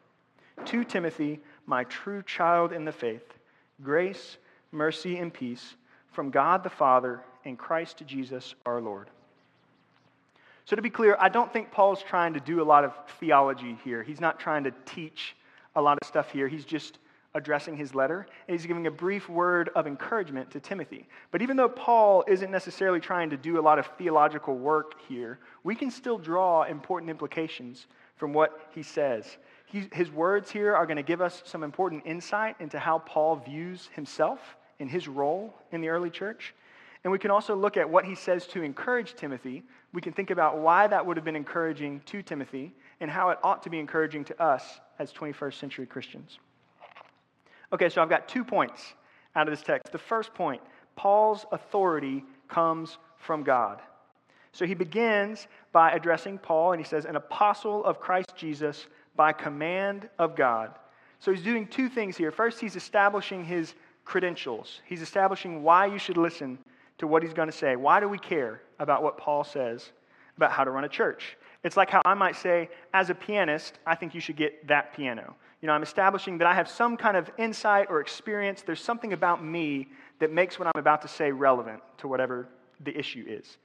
To 0.67 0.85
Timothy, 0.85 1.41
my 1.67 1.85
true 1.85 2.23
child 2.23 2.73
in 2.73 2.85
the 2.85 2.93
faith, 2.93 3.25
grace, 3.83 4.37
mercy, 4.73 5.19
and 5.19 5.33
peace 5.33 5.77
from 6.13 6.31
God 6.31 6.63
the 6.63 6.71
Father 6.71 7.21
and 7.45 7.59
Christ 7.59 8.03
Jesus 8.07 8.55
our 8.67 8.81
Lord. 8.81 9.09
So, 10.67 10.77
to 10.77 10.83
be 10.83 10.91
clear, 10.91 11.17
I 11.19 11.29
don't 11.29 11.53
think 11.53 11.73
Paul's 11.73 12.03
trying 12.03 12.35
to 12.35 12.41
do 12.41 12.63
a 12.63 12.65
lot 12.65 12.85
of 12.85 12.93
theology 13.19 13.77
here. 13.83 14.03
He's 14.03 14.21
not 14.21 14.39
trying 14.39 14.65
to 14.65 14.73
teach 14.85 15.35
a 15.75 15.83
lot 15.83 15.99
of 16.01 16.07
stuff 16.07 16.31
here. 16.31 16.47
He's 16.47 16.65
just 16.65 16.99
addressing 17.35 17.77
his 17.77 17.95
letter, 17.95 18.27
and 18.49 18.57
he's 18.57 18.67
giving 18.67 18.87
a 18.87 18.91
brief 18.91 19.29
word 19.29 19.71
of 19.75 19.87
encouragement 19.87 20.51
to 20.51 20.61
Timothy. 20.61 21.07
But 21.31 21.43
even 21.43 21.57
though 21.57 21.69
Paul 21.69 22.25
isn't 22.27 22.51
necessarily 22.51 23.01
trying 23.01 23.31
to 23.31 23.37
do 23.37 23.59
a 23.59 23.63
lot 23.63 23.79
of 23.79 23.87
theological 23.99 24.57
work 24.57 24.95
here, 25.09 25.39
we 25.63 25.75
can 25.75 25.91
still 25.91 26.19
draw 26.19 26.65
important 26.65 27.11
implications 27.11 27.87
from 28.17 28.33
what 28.33 28.61
he 28.75 28.83
says. 28.83 29.39
His 29.67 30.11
words 30.11 30.51
here 30.51 30.75
are 30.75 30.85
going 30.85 30.97
to 30.97 31.03
give 31.05 31.21
us 31.21 31.43
some 31.47 31.63
important 31.63 32.03
insight 32.05 32.57
into 32.59 32.79
how 32.79 32.99
Paul 32.99 33.37
views 33.37 33.89
himself 33.95 34.57
and 34.81 34.91
his 34.91 35.07
role 35.07 35.55
in 35.71 35.81
the 35.81 35.89
early 35.89 36.11
church. 36.11 36.55
And 37.05 37.13
we 37.13 37.19
can 37.19 37.31
also 37.31 37.55
look 37.55 37.77
at 37.77 37.89
what 37.89 38.05
he 38.05 38.15
says 38.15 38.47
to 38.49 38.63
encourage 38.63 39.15
Timothy. 39.15 39.63
We 39.93 40.03
can 40.03 40.13
think 40.13 40.31
about 40.31 40.59
why 40.59 40.89
that 40.89 41.07
would 41.07 41.17
have 41.17 41.25
been 41.25 41.37
encouraging 41.37 42.03
to 42.07 42.23
Timothy 42.23 42.75
and 43.01 43.11
how 43.11 43.31
it 43.31 43.39
ought 43.43 43.63
to 43.63 43.71
be 43.71 43.79
encouraging 43.79 44.25
to 44.25 44.43
us 44.43 44.81
as 44.99 45.13
21st 45.13 45.55
century 45.55 45.87
Christians. 45.87 46.41
Okay, 47.73 47.89
so 47.89 48.03
I've 48.03 48.09
got 48.09 48.29
two 48.29 48.45
points 48.45 48.95
out 49.37 49.47
of 49.47 49.53
this 49.53 49.63
text. 49.63 49.93
The 49.93 49.99
first 49.99 50.35
point 50.35 50.61
Paul's 50.97 51.47
authority 51.53 52.25
comes 52.49 52.99
from 53.17 53.43
God. 53.43 53.81
So 54.53 54.67
he 54.67 54.75
begins 54.75 55.47
by 55.73 55.93
addressing 55.93 56.39
Paul, 56.39 56.73
and 56.73 56.81
he 56.81 56.89
says, 56.89 57.05
An 57.05 57.17
apostle 57.17 57.85
of 57.85 58.01
Christ 58.01 58.35
Jesus 58.37 58.87
by 59.15 59.33
command 59.33 60.09
of 60.19 60.35
God. 60.35 60.75
So 61.21 61.33
he's 61.33 61.45
doing 61.45 61.67
two 61.67 61.89
things 61.89 62.17
here. 62.17 62.33
First, 62.33 62.61
he's 62.61 62.77
establishing 62.77 63.45
his 63.45 63.75
credentials, 64.05 64.81
he's 64.87 65.03
establishing 65.03 65.63
why 65.63 65.87
you 65.87 65.99
should 65.99 66.17
listen 66.17 66.59
to 66.99 67.07
what 67.07 67.23
he's 67.23 67.33
going 67.33 67.49
to 67.49 67.57
say. 67.57 67.77
Why 67.77 68.01
do 68.01 68.09
we 68.09 68.19
care 68.19 68.61
about 68.79 69.03
what 69.03 69.17
Paul 69.17 69.45
says 69.45 69.93
about 70.37 70.51
how 70.53 70.65
to 70.65 70.71
run 70.71 70.85
a 70.85 70.89
church? 70.89 71.37
It's 71.63 71.77
like 71.77 71.91
how 71.91 72.03
I 72.05 72.15
might 72.15 72.37
say, 72.37 72.71
as 72.93 73.11
a 73.11 73.15
pianist, 73.15 73.79
I 73.87 73.95
think 73.95 74.15
you 74.15 74.21
should 74.21 74.37
get 74.37 74.67
that 74.67 74.95
piano. 74.95 75.37
You 75.61 75.67
know, 75.67 75.75
I'm 75.75 75.83
establishing 75.83 76.39
that 76.39 76.47
I 76.47 76.55
have 76.55 76.69
some 76.69 76.97
kind 76.97 77.17
of 77.17 77.31
insight 77.37 77.89
or 77.91 78.01
experience. 78.01 78.63
There's 78.63 78.81
something 78.81 79.13
about 79.13 79.45
me 79.45 79.89
that 80.19 80.33
makes 80.33 80.59
what 80.59 80.69
I'm 80.69 80.79
about 80.79 81.03
to 81.03 81.09
say 81.09 81.33
relevant 81.33 81.83
to 81.99 82.09
whatever 82.09 82.49
the 82.81 82.97
issue 82.97 83.25
is. 83.29 83.59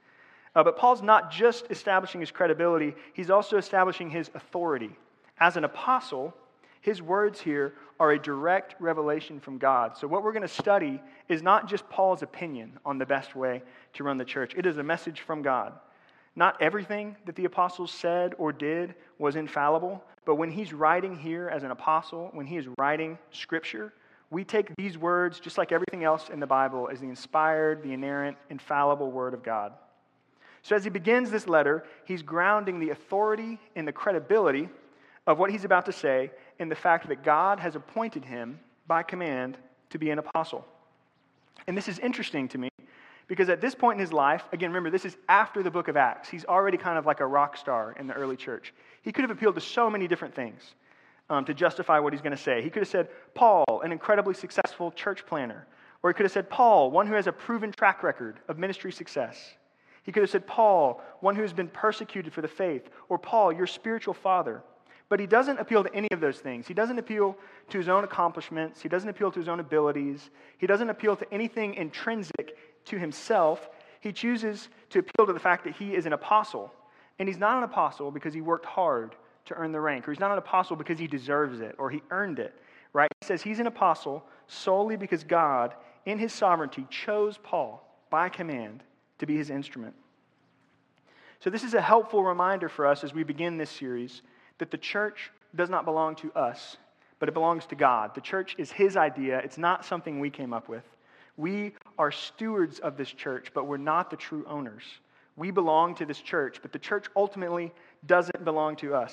Uh, 0.54 0.62
but 0.62 0.76
Paul's 0.76 1.02
not 1.02 1.30
just 1.30 1.66
establishing 1.70 2.20
his 2.20 2.30
credibility, 2.30 2.94
he's 3.12 3.30
also 3.30 3.56
establishing 3.56 4.10
his 4.10 4.30
authority. 4.34 4.90
As 5.38 5.56
an 5.56 5.64
apostle, 5.64 6.34
his 6.80 7.02
words 7.02 7.40
here 7.40 7.74
are 7.98 8.12
a 8.12 8.18
direct 8.18 8.74
revelation 8.80 9.40
from 9.40 9.58
God. 9.58 9.96
So, 9.96 10.06
what 10.06 10.22
we're 10.22 10.32
going 10.32 10.42
to 10.42 10.48
study 10.48 11.00
is 11.28 11.42
not 11.42 11.68
just 11.68 11.88
Paul's 11.90 12.22
opinion 12.22 12.78
on 12.84 12.98
the 12.98 13.06
best 13.06 13.34
way 13.34 13.62
to 13.94 14.04
run 14.04 14.18
the 14.18 14.24
church, 14.24 14.54
it 14.56 14.66
is 14.66 14.78
a 14.78 14.82
message 14.82 15.20
from 15.20 15.42
God. 15.42 15.72
Not 16.36 16.60
everything 16.60 17.16
that 17.24 17.34
the 17.34 17.46
apostles 17.46 17.90
said 17.90 18.34
or 18.36 18.52
did 18.52 18.94
was 19.18 19.36
infallible, 19.36 20.04
but 20.26 20.34
when 20.34 20.50
he's 20.50 20.74
writing 20.74 21.16
here 21.16 21.48
as 21.48 21.62
an 21.62 21.70
apostle, 21.70 22.28
when 22.32 22.46
he 22.46 22.58
is 22.58 22.66
writing 22.78 23.18
scripture, 23.30 23.94
we 24.30 24.44
take 24.44 24.74
these 24.76 24.98
words, 24.98 25.40
just 25.40 25.56
like 25.56 25.72
everything 25.72 26.04
else 26.04 26.28
in 26.28 26.38
the 26.38 26.46
Bible, 26.46 26.88
as 26.92 27.00
the 27.00 27.08
inspired, 27.08 27.82
the 27.82 27.92
inerrant, 27.92 28.36
infallible 28.50 29.10
word 29.10 29.32
of 29.32 29.42
God. 29.42 29.72
So 30.62 30.76
as 30.76 30.84
he 30.84 30.90
begins 30.90 31.30
this 31.30 31.46
letter, 31.46 31.84
he's 32.04 32.22
grounding 32.22 32.80
the 32.80 32.90
authority 32.90 33.58
and 33.76 33.86
the 33.88 33.92
credibility 33.92 34.68
of 35.26 35.38
what 35.38 35.50
he's 35.50 35.64
about 35.64 35.86
to 35.86 35.92
say 35.92 36.30
in 36.58 36.68
the 36.68 36.74
fact 36.74 37.08
that 37.08 37.22
God 37.22 37.60
has 37.60 37.76
appointed 37.76 38.24
him 38.24 38.58
by 38.86 39.02
command 39.04 39.56
to 39.90 39.98
be 39.98 40.10
an 40.10 40.18
apostle. 40.18 40.66
And 41.66 41.76
this 41.76 41.88
is 41.88 41.98
interesting 42.00 42.48
to 42.48 42.58
me 42.58 42.68
because 43.28 43.48
at 43.48 43.60
this 43.60 43.74
point 43.74 43.96
in 43.96 44.00
his 44.00 44.12
life, 44.12 44.44
again, 44.52 44.70
remember, 44.70 44.90
this 44.90 45.04
is 45.04 45.16
after 45.28 45.62
the 45.62 45.70
book 45.70 45.88
of 45.88 45.96
Acts. 45.96 46.28
He's 46.28 46.44
already 46.44 46.76
kind 46.76 46.96
of 46.96 47.06
like 47.06 47.20
a 47.20 47.26
rock 47.26 47.56
star 47.56 47.94
in 47.98 48.06
the 48.06 48.14
early 48.14 48.36
church. 48.36 48.72
He 49.02 49.12
could 49.12 49.22
have 49.22 49.30
appealed 49.30 49.56
to 49.56 49.60
so 49.60 49.90
many 49.90 50.06
different 50.06 50.34
things 50.34 50.74
um, 51.28 51.44
to 51.44 51.54
justify 51.54 51.98
what 51.98 52.12
he's 52.12 52.22
going 52.22 52.36
to 52.36 52.42
say. 52.42 52.62
He 52.62 52.70
could 52.70 52.82
have 52.82 52.88
said, 52.88 53.08
Paul, 53.34 53.82
an 53.84 53.90
incredibly 53.90 54.34
successful 54.34 54.92
church 54.92 55.26
planner. 55.26 55.66
Or 56.02 56.10
he 56.10 56.14
could 56.14 56.24
have 56.24 56.32
said, 56.32 56.48
Paul, 56.48 56.90
one 56.90 57.06
who 57.06 57.14
has 57.14 57.26
a 57.26 57.32
proven 57.32 57.72
track 57.72 58.02
record 58.02 58.38
of 58.48 58.58
ministry 58.58 58.92
success. 58.92 59.54
He 60.04 60.12
could 60.12 60.22
have 60.22 60.30
said, 60.30 60.46
Paul, 60.46 61.02
one 61.18 61.34
who 61.34 61.42
has 61.42 61.52
been 61.52 61.68
persecuted 61.68 62.32
for 62.32 62.42
the 62.42 62.48
faith. 62.48 62.90
Or 63.08 63.18
Paul, 63.18 63.52
your 63.52 63.66
spiritual 63.66 64.14
father. 64.14 64.62
But 65.08 65.20
he 65.20 65.26
doesn't 65.26 65.58
appeal 65.58 65.84
to 65.84 65.94
any 65.94 66.08
of 66.12 66.20
those 66.20 66.38
things. 66.38 66.66
He 66.66 66.74
doesn't 66.74 66.98
appeal 66.98 67.36
to 67.70 67.78
his 67.78 67.88
own 67.88 68.04
accomplishments. 68.04 68.80
He 68.80 68.88
doesn't 68.88 69.08
appeal 69.08 69.30
to 69.30 69.38
his 69.38 69.48
own 69.48 69.60
abilities. 69.60 70.30
He 70.58 70.66
doesn't 70.66 70.90
appeal 70.90 71.16
to 71.16 71.32
anything 71.32 71.74
intrinsic 71.74 72.56
to 72.86 72.98
himself, 72.98 73.68
he 74.00 74.12
chooses 74.12 74.68
to 74.90 75.00
appeal 75.00 75.26
to 75.26 75.32
the 75.32 75.40
fact 75.40 75.64
that 75.64 75.74
he 75.74 75.94
is 75.94 76.06
an 76.06 76.12
apostle. 76.12 76.72
And 77.18 77.28
he's 77.28 77.38
not 77.38 77.58
an 77.58 77.64
apostle 77.64 78.10
because 78.10 78.34
he 78.34 78.40
worked 78.40 78.66
hard 78.66 79.14
to 79.46 79.54
earn 79.54 79.72
the 79.72 79.80
rank, 79.80 80.06
or 80.06 80.12
he's 80.12 80.20
not 80.20 80.32
an 80.32 80.38
apostle 80.38 80.76
because 80.76 80.98
he 80.98 81.06
deserves 81.06 81.60
it 81.60 81.74
or 81.78 81.90
he 81.90 82.02
earned 82.10 82.38
it, 82.38 82.54
right? 82.92 83.08
He 83.20 83.26
says 83.26 83.42
he's 83.42 83.60
an 83.60 83.66
apostle 83.66 84.24
solely 84.48 84.96
because 84.96 85.24
God, 85.24 85.74
in 86.04 86.18
his 86.18 86.32
sovereignty, 86.32 86.86
chose 86.90 87.38
Paul 87.42 87.86
by 88.10 88.28
command 88.28 88.82
to 89.18 89.26
be 89.26 89.36
his 89.36 89.50
instrument. 89.50 89.94
So, 91.40 91.50
this 91.50 91.62
is 91.62 91.74
a 91.74 91.80
helpful 91.80 92.24
reminder 92.24 92.68
for 92.68 92.86
us 92.86 93.04
as 93.04 93.14
we 93.14 93.22
begin 93.22 93.56
this 93.56 93.70
series 93.70 94.22
that 94.58 94.70
the 94.70 94.78
church 94.78 95.30
does 95.54 95.70
not 95.70 95.84
belong 95.84 96.16
to 96.16 96.32
us, 96.32 96.76
but 97.18 97.28
it 97.28 97.32
belongs 97.32 97.66
to 97.66 97.74
God. 97.74 98.14
The 98.14 98.20
church 98.20 98.54
is 98.58 98.72
his 98.72 98.96
idea, 98.96 99.38
it's 99.38 99.58
not 99.58 99.84
something 99.84 100.18
we 100.18 100.30
came 100.30 100.52
up 100.52 100.68
with. 100.68 100.84
We 101.36 101.74
are 101.98 102.12
stewards 102.12 102.78
of 102.78 102.96
this 102.96 103.10
church, 103.10 103.48
but 103.54 103.66
we're 103.66 103.76
not 103.76 104.10
the 104.10 104.16
true 104.16 104.44
owners. 104.48 104.84
We 105.36 105.50
belong 105.50 105.94
to 105.96 106.06
this 106.06 106.20
church, 106.20 106.58
but 106.62 106.72
the 106.72 106.78
church 106.78 107.06
ultimately 107.14 107.72
doesn't 108.06 108.44
belong 108.44 108.76
to 108.76 108.94
us. 108.94 109.12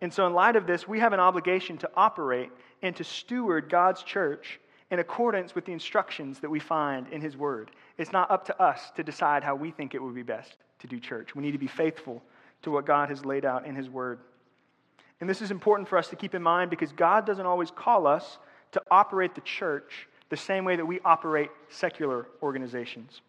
And 0.00 0.12
so, 0.12 0.26
in 0.26 0.32
light 0.32 0.56
of 0.56 0.66
this, 0.66 0.86
we 0.86 1.00
have 1.00 1.12
an 1.12 1.20
obligation 1.20 1.76
to 1.78 1.90
operate 1.96 2.50
and 2.82 2.94
to 2.96 3.04
steward 3.04 3.68
God's 3.68 4.02
church 4.02 4.60
in 4.90 5.00
accordance 5.00 5.54
with 5.54 5.64
the 5.64 5.72
instructions 5.72 6.38
that 6.40 6.50
we 6.50 6.60
find 6.60 7.08
in 7.08 7.20
His 7.20 7.36
Word. 7.36 7.72
It's 7.98 8.12
not 8.12 8.30
up 8.30 8.44
to 8.46 8.62
us 8.62 8.92
to 8.96 9.02
decide 9.02 9.42
how 9.42 9.56
we 9.56 9.70
think 9.70 9.94
it 9.94 10.02
would 10.02 10.14
be 10.14 10.22
best 10.22 10.56
to 10.78 10.86
do 10.86 11.00
church. 11.00 11.34
We 11.34 11.42
need 11.42 11.52
to 11.52 11.58
be 11.58 11.66
faithful 11.66 12.22
to 12.62 12.70
what 12.70 12.86
God 12.86 13.08
has 13.08 13.24
laid 13.24 13.44
out 13.44 13.66
in 13.66 13.74
His 13.74 13.90
Word. 13.90 14.20
And 15.20 15.28
this 15.28 15.42
is 15.42 15.50
important 15.50 15.88
for 15.88 15.98
us 15.98 16.08
to 16.08 16.16
keep 16.16 16.34
in 16.34 16.42
mind 16.42 16.70
because 16.70 16.92
God 16.92 17.26
doesn't 17.26 17.44
always 17.44 17.70
call 17.72 18.06
us 18.06 18.38
to 18.72 18.82
operate 18.90 19.34
the 19.34 19.40
church 19.40 20.07
the 20.30 20.36
same 20.36 20.64
way 20.64 20.76
that 20.76 20.86
we 20.86 21.00
operate 21.04 21.50
secular 21.68 22.26
organizations. 22.42 23.20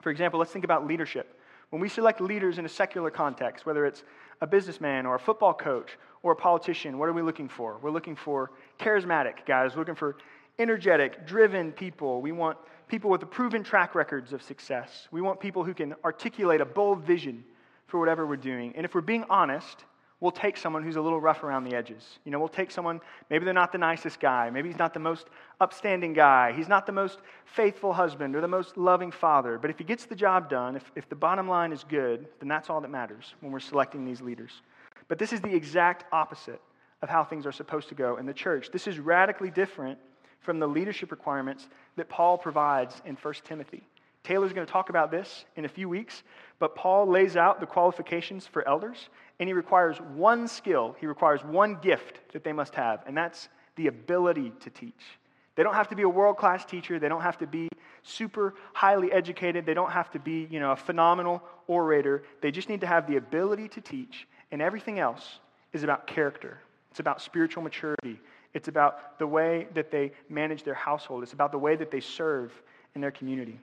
For 0.00 0.10
example, 0.10 0.40
let's 0.40 0.52
think 0.52 0.64
about 0.64 0.86
leadership. 0.86 1.38
When 1.70 1.80
we 1.80 1.88
select 1.88 2.20
leaders 2.20 2.58
in 2.58 2.64
a 2.64 2.68
secular 2.68 3.10
context, 3.10 3.64
whether 3.64 3.86
it's 3.86 4.02
a 4.40 4.46
businessman 4.46 5.06
or 5.06 5.14
a 5.14 5.20
football 5.20 5.54
coach 5.54 5.98
or 6.22 6.32
a 6.32 6.36
politician, 6.36 6.98
what 6.98 7.08
are 7.08 7.12
we 7.12 7.22
looking 7.22 7.48
for? 7.48 7.78
We're 7.80 7.90
looking 7.90 8.16
for 8.16 8.50
charismatic 8.78 9.46
guys, 9.46 9.74
We're 9.74 9.82
looking 9.82 9.94
for 9.94 10.16
energetic, 10.58 11.26
driven 11.26 11.72
people. 11.72 12.20
We 12.20 12.32
want 12.32 12.58
people 12.88 13.08
with 13.08 13.28
proven 13.30 13.62
track 13.62 13.94
records 13.94 14.32
of 14.32 14.42
success. 14.42 15.08
We 15.12 15.20
want 15.20 15.38
people 15.38 15.64
who 15.64 15.74
can 15.74 15.94
articulate 16.04 16.60
a 16.60 16.64
bold 16.64 17.04
vision 17.04 17.44
for 17.86 18.00
whatever 18.00 18.26
we're 18.26 18.36
doing. 18.36 18.74
And 18.76 18.84
if 18.84 18.94
we're 18.94 19.00
being 19.00 19.24
honest, 19.30 19.84
we'll 20.20 20.30
take 20.30 20.56
someone 20.56 20.82
who's 20.82 20.96
a 20.96 21.00
little 21.00 21.20
rough 21.20 21.42
around 21.42 21.64
the 21.64 21.74
edges. 21.74 22.18
You 22.24 22.30
know, 22.30 22.38
we'll 22.38 22.48
take 22.48 22.70
someone, 22.70 23.00
maybe 23.30 23.44
they're 23.44 23.54
not 23.54 23.72
the 23.72 23.78
nicest 23.78 24.20
guy, 24.20 24.50
maybe 24.50 24.68
he's 24.68 24.78
not 24.78 24.92
the 24.92 25.00
most 25.00 25.28
upstanding 25.60 26.12
guy, 26.12 26.52
he's 26.52 26.68
not 26.68 26.86
the 26.86 26.92
most 26.92 27.20
faithful 27.46 27.92
husband 27.92 28.36
or 28.36 28.40
the 28.40 28.48
most 28.48 28.76
loving 28.76 29.10
father. 29.10 29.58
But 29.58 29.70
if 29.70 29.78
he 29.78 29.84
gets 29.84 30.04
the 30.06 30.14
job 30.14 30.50
done, 30.50 30.76
if, 30.76 30.90
if 30.94 31.08
the 31.08 31.16
bottom 31.16 31.48
line 31.48 31.72
is 31.72 31.84
good, 31.84 32.26
then 32.38 32.48
that's 32.48 32.68
all 32.68 32.80
that 32.80 32.90
matters 32.90 33.34
when 33.40 33.50
we're 33.50 33.60
selecting 33.60 34.04
these 34.04 34.20
leaders. 34.20 34.60
But 35.08 35.18
this 35.18 35.32
is 35.32 35.40
the 35.40 35.54
exact 35.54 36.04
opposite 36.12 36.60
of 37.02 37.08
how 37.08 37.24
things 37.24 37.46
are 37.46 37.52
supposed 37.52 37.88
to 37.88 37.94
go 37.94 38.16
in 38.16 38.26
the 38.26 38.34
church. 38.34 38.70
This 38.70 38.86
is 38.86 38.98
radically 38.98 39.50
different 39.50 39.98
from 40.40 40.58
the 40.58 40.66
leadership 40.66 41.10
requirements 41.10 41.68
that 41.96 42.08
Paul 42.08 42.38
provides 42.38 43.00
in 43.04 43.16
1 43.16 43.34
Timothy. 43.44 43.82
Taylor's 44.22 44.52
going 44.52 44.66
to 44.66 44.72
talk 44.72 44.90
about 44.90 45.10
this 45.10 45.46
in 45.56 45.64
a 45.64 45.68
few 45.68 45.88
weeks, 45.88 46.22
but 46.58 46.76
Paul 46.76 47.06
lays 47.06 47.36
out 47.36 47.58
the 47.58 47.66
qualifications 47.66 48.46
for 48.46 48.66
elders, 48.68 49.08
and 49.40 49.48
he 49.48 49.54
requires 49.54 49.96
one 50.14 50.46
skill, 50.46 50.94
he 51.00 51.06
requires 51.06 51.42
one 51.42 51.78
gift 51.80 52.20
that 52.32 52.44
they 52.44 52.52
must 52.52 52.74
have, 52.74 53.02
and 53.06 53.16
that's 53.16 53.48
the 53.74 53.86
ability 53.86 54.52
to 54.60 54.70
teach. 54.70 55.18
They 55.56 55.62
don't 55.62 55.74
have 55.74 55.88
to 55.88 55.96
be 55.96 56.02
a 56.02 56.08
world 56.08 56.36
class 56.36 56.64
teacher, 56.64 56.98
they 56.98 57.08
don't 57.08 57.22
have 57.22 57.38
to 57.38 57.46
be 57.46 57.68
super 58.02 58.54
highly 58.74 59.10
educated, 59.10 59.64
they 59.64 59.74
don't 59.74 59.90
have 59.90 60.10
to 60.12 60.18
be 60.18 60.46
you 60.50 60.60
know, 60.60 60.72
a 60.72 60.76
phenomenal 60.76 61.42
orator. 61.66 62.22
They 62.42 62.50
just 62.50 62.68
need 62.68 62.82
to 62.82 62.86
have 62.86 63.06
the 63.06 63.16
ability 63.16 63.68
to 63.70 63.80
teach, 63.80 64.28
and 64.52 64.60
everything 64.60 64.98
else 64.98 65.40
is 65.72 65.82
about 65.82 66.06
character. 66.06 66.58
It's 66.90 67.00
about 67.00 67.22
spiritual 67.22 67.62
maturity. 67.62 68.20
It's 68.52 68.68
about 68.68 69.18
the 69.18 69.26
way 69.26 69.68
that 69.74 69.90
they 69.90 70.12
manage 70.28 70.64
their 70.64 70.74
household. 70.74 71.22
It's 71.22 71.32
about 71.32 71.52
the 71.52 71.58
way 71.58 71.76
that 71.76 71.90
they 71.90 72.00
serve 72.00 72.52
in 72.94 73.00
their 73.00 73.12
community. 73.12 73.58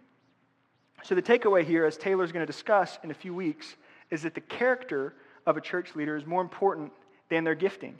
So, 1.03 1.13
the 1.13 1.21
takeaway 1.21 1.63
here, 1.63 1.85
as 1.85 1.97
Taylor's 1.97 2.31
going 2.31 2.45
to 2.45 2.51
discuss 2.51 2.97
in 3.03 3.11
a 3.11 3.13
few 3.13 3.33
weeks, 3.33 3.75
is 4.09 4.23
that 4.23 4.33
the 4.33 4.41
character 4.41 5.13
of 5.47 5.57
a 5.57 5.61
church 5.61 5.95
leader 5.95 6.15
is 6.15 6.25
more 6.25 6.41
important 6.41 6.91
than 7.29 7.43
their 7.43 7.55
gifting. 7.55 7.97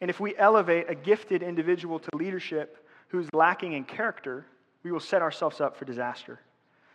And 0.00 0.10
if 0.10 0.20
we 0.20 0.36
elevate 0.36 0.90
a 0.90 0.94
gifted 0.94 1.42
individual 1.42 1.98
to 1.98 2.08
leadership 2.14 2.84
who's 3.08 3.28
lacking 3.32 3.72
in 3.72 3.84
character, 3.84 4.44
we 4.82 4.92
will 4.92 5.00
set 5.00 5.22
ourselves 5.22 5.60
up 5.60 5.76
for 5.76 5.84
disaster. 5.84 6.40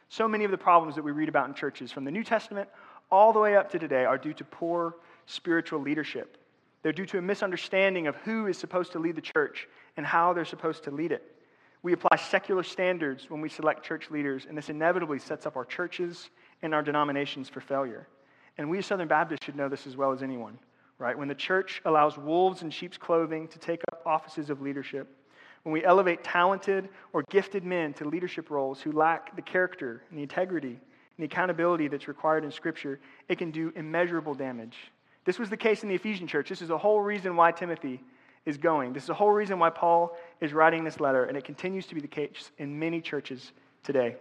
So 0.09 0.27
many 0.27 0.45
of 0.45 0.51
the 0.51 0.57
problems 0.57 0.95
that 0.95 1.03
we 1.03 1.11
read 1.11 1.29
about 1.29 1.47
in 1.47 1.55
churches 1.55 1.91
from 1.91 2.03
the 2.03 2.11
New 2.11 2.23
Testament 2.23 2.69
all 3.09 3.33
the 3.33 3.39
way 3.39 3.55
up 3.55 3.71
to 3.71 3.79
today 3.79 4.05
are 4.05 4.17
due 4.17 4.33
to 4.33 4.43
poor 4.43 4.95
spiritual 5.25 5.79
leadership. 5.79 6.37
They're 6.81 6.91
due 6.91 7.05
to 7.07 7.17
a 7.17 7.21
misunderstanding 7.21 8.07
of 8.07 8.15
who 8.17 8.47
is 8.47 8.57
supposed 8.57 8.91
to 8.91 8.99
lead 8.99 9.15
the 9.15 9.21
church 9.21 9.67
and 9.95 10.05
how 10.05 10.33
they're 10.33 10.45
supposed 10.45 10.83
to 10.83 10.91
lead 10.91 11.13
it. 11.13 11.23
We 11.81 11.93
apply 11.93 12.17
secular 12.17 12.63
standards 12.63 13.29
when 13.29 13.41
we 13.41 13.49
select 13.49 13.85
church 13.85 14.11
leaders, 14.11 14.45
and 14.47 14.57
this 14.57 14.69
inevitably 14.69 15.19
sets 15.19 15.45
up 15.45 15.57
our 15.57 15.65
churches 15.65 16.29
and 16.61 16.73
our 16.73 16.81
denominations 16.81 17.49
for 17.49 17.61
failure. 17.61 18.07
And 18.57 18.69
we 18.69 18.77
as 18.77 18.85
Southern 18.85 19.07
Baptists 19.07 19.45
should 19.45 19.55
know 19.55 19.69
this 19.69 19.87
as 19.87 19.97
well 19.97 20.11
as 20.11 20.21
anyone, 20.21 20.57
right? 20.99 21.17
When 21.17 21.27
the 21.27 21.35
church 21.35 21.81
allows 21.85 22.17
wolves 22.17 22.61
in 22.61 22.69
sheep's 22.69 22.97
clothing 22.97 23.47
to 23.47 23.59
take 23.59 23.81
up 23.91 24.01
offices 24.05 24.49
of 24.49 24.61
leadership, 24.61 25.07
when 25.63 25.73
we 25.73 25.83
elevate 25.83 26.23
talented 26.23 26.89
or 27.13 27.23
gifted 27.29 27.63
men 27.63 27.93
to 27.93 28.05
leadership 28.05 28.49
roles 28.49 28.81
who 28.81 28.91
lack 28.91 29.35
the 29.35 29.41
character 29.41 30.03
and 30.09 30.19
the 30.19 30.23
integrity 30.23 30.67
and 30.67 31.19
the 31.19 31.25
accountability 31.25 31.87
that's 31.87 32.07
required 32.07 32.43
in 32.43 32.51
Scripture, 32.51 32.99
it 33.29 33.37
can 33.37 33.49
do 33.49 33.71
immeasurable 33.75 34.33
damage. 34.33 34.77
This 35.25 35.39
was 35.39 35.49
the 35.49 35.57
case 35.57 35.83
in 35.83 35.89
the 35.89 35.95
Ephesian 35.95 36.27
church. 36.27 36.49
This 36.49 36.61
is 36.61 36.67
the 36.67 36.77
whole 36.77 36.99
reason 36.99 37.35
why 37.35 37.51
Timothy 37.51 38.01
is 38.45 38.57
going. 38.57 38.91
This 38.91 39.03
is 39.03 39.07
the 39.07 39.13
whole 39.13 39.31
reason 39.31 39.57
why 39.57 39.69
Paul 39.69 40.17
is 40.41 40.51
writing 40.51 40.83
this 40.83 40.99
letter, 40.99 41.25
and 41.25 41.37
it 41.37 41.45
continues 41.45 41.85
to 41.87 41.95
be 41.95 42.01
the 42.01 42.07
case 42.07 42.51
in 42.57 42.77
many 42.77 42.99
churches 42.99 43.53
today. 43.83 44.17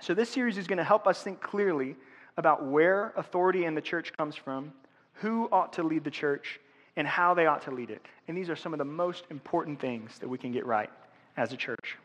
So, 0.00 0.14
this 0.14 0.30
series 0.30 0.58
is 0.58 0.66
going 0.66 0.78
to 0.78 0.84
help 0.84 1.06
us 1.06 1.22
think 1.22 1.40
clearly 1.40 1.94
about 2.36 2.64
where 2.64 3.12
authority 3.16 3.64
in 3.64 3.74
the 3.74 3.80
church 3.80 4.12
comes 4.16 4.36
from, 4.36 4.72
who 5.14 5.48
ought 5.52 5.72
to 5.74 5.82
lead 5.82 6.04
the 6.04 6.10
church, 6.10 6.60
and 6.96 7.06
how 7.06 7.34
they 7.34 7.46
ought 7.46 7.62
to 7.62 7.70
lead 7.70 7.90
it. 7.90 8.04
And 8.28 8.36
these 8.36 8.50
are 8.50 8.56
some 8.56 8.72
of 8.72 8.78
the 8.78 8.84
most 8.84 9.24
important 9.30 9.80
things 9.80 10.18
that 10.18 10.28
we 10.28 10.38
can 10.38 10.52
get 10.52 10.66
right 10.66 10.90
as 11.36 11.52
a 11.52 11.56
church. 11.56 11.96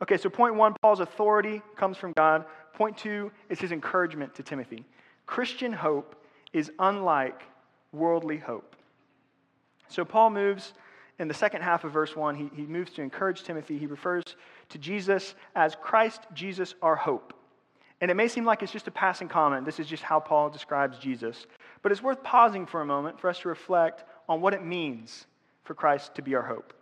Okay, 0.00 0.16
so 0.16 0.28
point 0.28 0.54
one 0.54 0.74
Paul's 0.80 1.00
authority 1.00 1.60
comes 1.76 1.96
from 1.96 2.12
God. 2.12 2.44
Point 2.72 2.96
two 2.96 3.30
is 3.48 3.58
his 3.58 3.72
encouragement 3.72 4.34
to 4.36 4.42
Timothy. 4.42 4.84
Christian 5.26 5.72
hope 5.72 6.14
is 6.52 6.70
unlike 6.78 7.42
worldly 7.92 8.38
hope. 8.38 8.76
So 9.88 10.04
Paul 10.04 10.30
moves 10.30 10.74
in 11.18 11.26
the 11.26 11.34
second 11.34 11.62
half 11.62 11.84
of 11.84 11.92
verse 11.92 12.14
1, 12.14 12.34
he, 12.36 12.50
he 12.54 12.62
moves 12.62 12.92
to 12.92 13.02
encourage 13.02 13.42
Timothy. 13.42 13.76
He 13.76 13.86
refers 13.86 14.22
to 14.68 14.78
Jesus 14.78 15.34
as 15.56 15.74
Christ 15.74 16.22
Jesus, 16.32 16.74
our 16.80 16.94
hope. 16.94 17.34
And 18.00 18.10
it 18.10 18.14
may 18.14 18.28
seem 18.28 18.44
like 18.44 18.62
it's 18.62 18.72
just 18.72 18.86
a 18.86 18.92
passing 18.92 19.28
comment. 19.28 19.64
This 19.64 19.80
is 19.80 19.86
just 19.86 20.02
how 20.02 20.20
Paul 20.20 20.50
describes 20.50 20.98
Jesus. 20.98 21.46
But 21.82 21.90
it's 21.92 22.02
worth 22.02 22.22
pausing 22.22 22.66
for 22.66 22.80
a 22.80 22.86
moment 22.86 23.18
for 23.18 23.28
us 23.28 23.40
to 23.40 23.48
reflect 23.48 24.04
on 24.28 24.40
what 24.40 24.54
it 24.54 24.64
means 24.64 25.26
for 25.64 25.74
Christ 25.74 26.14
to 26.14 26.22
be 26.22 26.34
our 26.34 26.42
hope. 26.42 26.72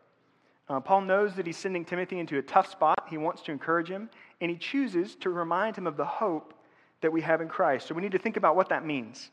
Uh, 0.68 0.80
Paul 0.80 1.02
knows 1.02 1.34
that 1.34 1.46
he's 1.46 1.56
sending 1.56 1.84
Timothy 1.84 2.18
into 2.18 2.38
a 2.38 2.42
tough 2.42 2.70
spot. 2.70 3.06
He 3.08 3.18
wants 3.18 3.42
to 3.42 3.52
encourage 3.52 3.88
him, 3.88 4.10
and 4.40 4.50
he 4.50 4.56
chooses 4.56 5.14
to 5.16 5.30
remind 5.30 5.76
him 5.76 5.86
of 5.86 5.96
the 5.96 6.04
hope 6.04 6.54
that 7.00 7.12
we 7.12 7.20
have 7.20 7.40
in 7.40 7.48
Christ. 7.48 7.86
So 7.86 7.94
we 7.94 8.02
need 8.02 8.12
to 8.12 8.18
think 8.18 8.36
about 8.36 8.56
what 8.56 8.68
that 8.70 8.84
means. 8.84 9.30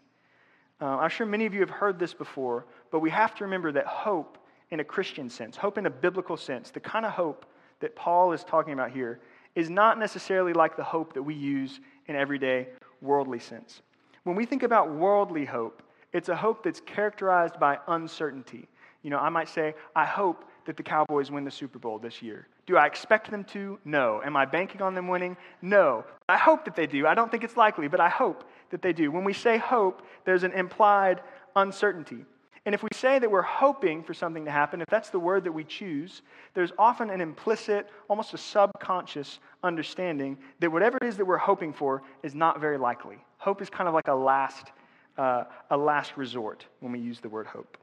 Uh, 0.79 0.97
I'm 0.97 1.09
sure 1.09 1.25
many 1.25 1.45
of 1.45 1.53
you 1.53 1.61
have 1.61 1.69
heard 1.69 1.97
this 1.97 2.13
before, 2.13 2.65
but 2.91 2.99
we 2.99 3.09
have 3.09 3.33
to 3.35 3.43
remember 3.45 3.71
that 3.71 3.87
hope 3.87 4.37
in 4.69 4.79
a 4.79 4.83
Christian 4.83 5.29
sense, 5.29 5.55
hope 5.55 5.77
in 5.77 5.85
a 5.85 5.89
biblical 5.89 6.37
sense, 6.37 6.71
the 6.71 6.79
kind 6.79 7.05
of 7.05 7.11
hope 7.11 7.45
that 7.79 7.95
Paul 7.95 8.31
is 8.33 8.43
talking 8.43 8.73
about 8.73 8.91
here, 8.91 9.19
is 9.55 9.69
not 9.69 9.99
necessarily 9.99 10.53
like 10.53 10.75
the 10.75 10.83
hope 10.83 11.13
that 11.13 11.23
we 11.23 11.35
use 11.35 11.79
in 12.07 12.15
everyday 12.15 12.67
worldly 13.01 13.39
sense. 13.39 13.81
When 14.23 14.35
we 14.35 14.45
think 14.45 14.63
about 14.63 14.93
worldly 14.93 15.45
hope, 15.45 15.83
it's 16.13 16.29
a 16.29 16.35
hope 16.35 16.63
that's 16.63 16.79
characterized 16.81 17.59
by 17.59 17.79
uncertainty. 17.87 18.67
You 19.01 19.09
know, 19.09 19.19
I 19.19 19.29
might 19.29 19.49
say, 19.49 19.75
I 19.95 20.05
hope 20.05 20.45
that 20.65 20.77
the 20.77 20.83
Cowboys 20.83 21.29
win 21.29 21.43
the 21.43 21.51
Super 21.51 21.77
Bowl 21.77 21.99
this 21.99 22.21
year. 22.21 22.47
Do 22.65 22.77
I 22.77 22.85
expect 22.85 23.29
them 23.29 23.43
to? 23.45 23.77
No. 23.83 24.21
Am 24.23 24.37
I 24.37 24.45
banking 24.45 24.81
on 24.81 24.95
them 24.95 25.09
winning? 25.09 25.35
No. 25.61 26.05
I 26.29 26.37
hope 26.37 26.63
that 26.65 26.75
they 26.75 26.87
do. 26.87 27.05
I 27.05 27.13
don't 27.13 27.29
think 27.29 27.43
it's 27.43 27.57
likely, 27.57 27.89
but 27.89 27.99
I 27.99 28.07
hope 28.07 28.49
that 28.69 28.81
they 28.81 28.93
do. 28.93 29.11
When 29.11 29.25
we 29.25 29.33
say 29.33 29.57
hope, 29.57 30.01
there's 30.23 30.43
an 30.43 30.53
implied 30.53 31.21
uncertainty. 31.55 32.25
And 32.65 32.73
if 32.73 32.81
we 32.81 32.89
say 32.93 33.19
that 33.19 33.29
we're 33.29 33.41
hoping 33.41 34.03
for 34.03 34.13
something 34.13 34.45
to 34.45 34.51
happen, 34.51 34.81
if 34.81 34.87
that's 34.87 35.09
the 35.09 35.19
word 35.19 35.43
that 35.43 35.51
we 35.51 35.65
choose, 35.65 36.21
there's 36.53 36.71
often 36.77 37.09
an 37.09 37.19
implicit, 37.19 37.89
almost 38.07 38.33
a 38.33 38.37
subconscious 38.37 39.39
understanding 39.63 40.37
that 40.59 40.71
whatever 40.71 40.97
it 41.01 41.03
is 41.03 41.17
that 41.17 41.25
we're 41.25 41.37
hoping 41.37 41.73
for 41.73 42.03
is 42.23 42.33
not 42.33 42.61
very 42.61 42.77
likely. 42.77 43.17
Hope 43.37 43.61
is 43.61 43.69
kind 43.69 43.89
of 43.89 43.93
like 43.93 44.07
a 44.07 44.15
last, 44.15 44.71
uh, 45.17 45.43
a 45.71 45.77
last 45.77 46.15
resort 46.15 46.65
when 46.79 46.93
we 46.93 46.99
use 46.99 47.19
the 47.19 47.27
word 47.27 47.47
hope. 47.47 47.77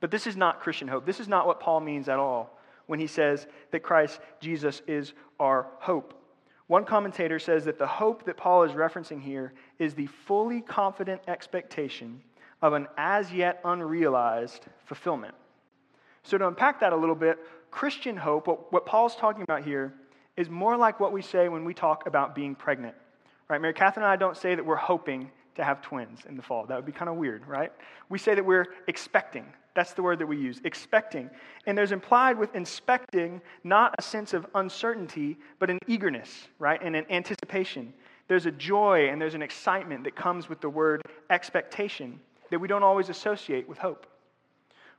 But 0.00 0.10
this 0.10 0.26
is 0.26 0.36
not 0.36 0.60
Christian 0.60 0.88
hope. 0.88 1.06
This 1.06 1.20
is 1.20 1.28
not 1.28 1.46
what 1.46 1.60
Paul 1.60 1.80
means 1.80 2.08
at 2.10 2.18
all 2.18 2.58
when 2.86 2.98
he 2.98 3.06
says 3.06 3.46
that 3.70 3.80
Christ 3.80 4.20
Jesus 4.40 4.82
is 4.86 5.14
our 5.38 5.68
hope. 5.78 6.14
One 6.66 6.84
commentator 6.84 7.38
says 7.38 7.64
that 7.64 7.78
the 7.78 7.86
hope 7.86 8.24
that 8.26 8.36
Paul 8.36 8.62
is 8.64 8.72
referencing 8.72 9.22
here 9.22 9.54
is 9.78 9.94
the 9.94 10.06
fully 10.06 10.60
confident 10.60 11.22
expectation 11.26 12.22
of 12.62 12.72
an 12.72 12.86
as 12.96 13.32
yet 13.32 13.60
unrealized 13.64 14.66
fulfillment. 14.84 15.34
So, 16.22 16.36
to 16.38 16.46
unpack 16.46 16.80
that 16.80 16.92
a 16.92 16.96
little 16.96 17.14
bit, 17.14 17.38
Christian 17.70 18.16
hope, 18.16 18.46
what, 18.46 18.72
what 18.72 18.86
Paul's 18.86 19.16
talking 19.16 19.42
about 19.42 19.64
here, 19.64 19.94
is 20.36 20.48
more 20.48 20.76
like 20.76 21.00
what 21.00 21.12
we 21.12 21.22
say 21.22 21.48
when 21.48 21.64
we 21.64 21.74
talk 21.74 22.06
about 22.06 22.34
being 22.34 22.54
pregnant. 22.54 22.94
Right? 23.48 23.60
Mary 23.60 23.74
Catherine 23.74 24.04
and 24.04 24.12
I 24.12 24.16
don't 24.16 24.36
say 24.36 24.54
that 24.54 24.64
we're 24.64 24.76
hoping 24.76 25.30
to 25.56 25.64
have 25.64 25.82
twins 25.82 26.20
in 26.28 26.36
the 26.36 26.42
fall. 26.42 26.66
That 26.66 26.76
would 26.76 26.86
be 26.86 26.92
kind 26.92 27.08
of 27.08 27.16
weird, 27.16 27.46
right? 27.46 27.72
We 28.08 28.18
say 28.18 28.34
that 28.34 28.44
we're 28.44 28.66
expecting. 28.86 29.44
That's 29.74 29.92
the 29.92 30.02
word 30.02 30.18
that 30.20 30.26
we 30.26 30.36
use, 30.36 30.60
expecting. 30.64 31.30
And 31.66 31.76
there's 31.76 31.92
implied 31.92 32.38
with 32.38 32.54
inspecting 32.54 33.40
not 33.64 33.94
a 33.98 34.02
sense 34.02 34.32
of 34.32 34.46
uncertainty, 34.54 35.38
but 35.58 35.70
an 35.70 35.78
eagerness, 35.86 36.48
right? 36.58 36.80
And 36.82 36.96
an 36.96 37.06
anticipation. 37.10 37.92
There's 38.28 38.46
a 38.46 38.52
joy 38.52 39.08
and 39.08 39.20
there's 39.20 39.34
an 39.34 39.42
excitement 39.42 40.04
that 40.04 40.14
comes 40.14 40.48
with 40.48 40.60
the 40.60 40.70
word 40.70 41.02
expectation 41.30 42.20
that 42.50 42.60
we 42.60 42.68
don't 42.68 42.82
always 42.82 43.08
associate 43.08 43.68
with 43.68 43.78
hope. 43.78 44.06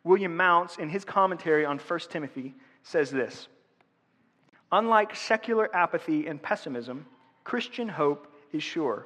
William 0.03 0.35
Mounce, 0.35 0.77
in 0.77 0.89
his 0.89 1.05
commentary 1.05 1.65
on 1.65 1.77
1 1.77 1.99
Timothy, 2.09 2.55
says 2.83 3.11
this 3.11 3.47
Unlike 4.71 5.15
secular 5.15 5.73
apathy 5.75 6.27
and 6.27 6.41
pessimism, 6.41 7.05
Christian 7.43 7.87
hope 7.87 8.27
is 8.51 8.63
sure. 8.63 9.05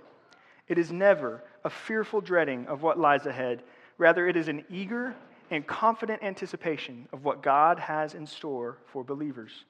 It 0.68 0.78
is 0.78 0.92
never 0.92 1.44
a 1.64 1.70
fearful 1.70 2.22
dreading 2.22 2.66
of 2.68 2.82
what 2.82 3.00
lies 3.00 3.26
ahead. 3.26 3.64
Rather, 3.98 4.28
it 4.28 4.36
is 4.36 4.48
an 4.48 4.64
eager 4.70 5.16
and 5.52 5.66
confident 5.66 6.24
anticipation 6.24 7.08
of 7.14 7.24
what 7.24 7.44
God 7.44 7.80
has 7.80 8.16
in 8.16 8.26
store 8.26 8.78
for 8.88 9.04
believers. 9.04 9.66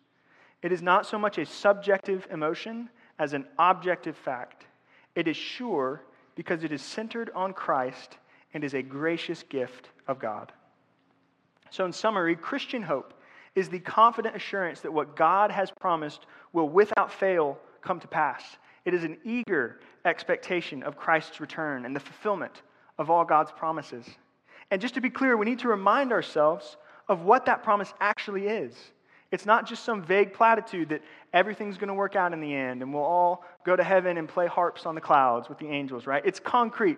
It 0.61 0.71
is 0.71 0.81
not 0.81 1.05
so 1.05 1.19
much 1.19 1.37
a 1.37 1.45
subjective 1.45 2.27
emotion 2.31 2.89
as 3.19 3.33
an 3.33 3.45
objective 3.59 4.15
fact. 4.15 4.65
It 5.15 5.27
is 5.27 5.37
sure 5.37 6.03
because 6.35 6.63
it 6.63 6.71
is 6.71 6.81
centered 6.81 7.29
on 7.35 7.53
Christ 7.53 8.17
and 8.55 8.63
is 8.63 8.73
a 8.73 8.81
gracious 8.81 9.43
gift 9.43 9.89
of 10.07 10.17
God. 10.17 10.51
So, 11.69 11.85
in 11.85 11.91
summary, 11.91 12.35
Christian 12.37 12.81
hope 12.81 13.13
is 13.53 13.67
the 13.67 13.79
confident 13.79 14.35
assurance 14.35 14.79
that 14.79 14.93
what 14.93 15.15
God 15.15 15.51
has 15.51 15.69
promised 15.79 16.25
will 16.53 16.69
without 16.69 17.11
fail 17.11 17.59
come 17.81 17.99
to 17.99 18.07
pass. 18.07 18.43
It 18.85 18.93
is 18.93 19.03
an 19.03 19.17
eager 19.25 19.81
expectation 20.05 20.83
of 20.83 20.95
Christ's 20.95 21.41
return 21.41 21.85
and 21.85 21.93
the 21.93 21.99
fulfillment 21.99 22.61
of 22.97 23.09
all 23.09 23.25
God's 23.25 23.51
promises. 23.51 24.05
And 24.71 24.81
just 24.81 24.93
to 24.93 25.01
be 25.01 25.09
clear, 25.09 25.35
we 25.35 25.45
need 25.45 25.59
to 25.59 25.67
remind 25.67 26.13
ourselves 26.13 26.77
of 27.09 27.23
what 27.23 27.45
that 27.47 27.61
promise 27.61 27.93
actually 27.99 28.47
is. 28.47 28.73
It's 29.31 29.45
not 29.45 29.67
just 29.67 29.83
some 29.83 30.01
vague 30.01 30.33
platitude 30.33 30.89
that 30.89 31.01
everything's 31.33 31.77
going 31.77 31.89
to 31.89 31.93
work 31.93 32.15
out 32.15 32.31
in 32.31 32.39
the 32.39 32.53
end 32.55 32.81
and 32.81 32.93
we'll 32.93 33.03
all 33.03 33.43
go 33.65 33.75
to 33.75 33.83
heaven 33.83 34.17
and 34.17 34.29
play 34.29 34.47
harps 34.47 34.85
on 34.85 34.95
the 34.95 35.01
clouds 35.01 35.49
with 35.49 35.57
the 35.57 35.67
angels, 35.67 36.07
right? 36.07 36.23
It's 36.25 36.39
concrete. 36.39 36.97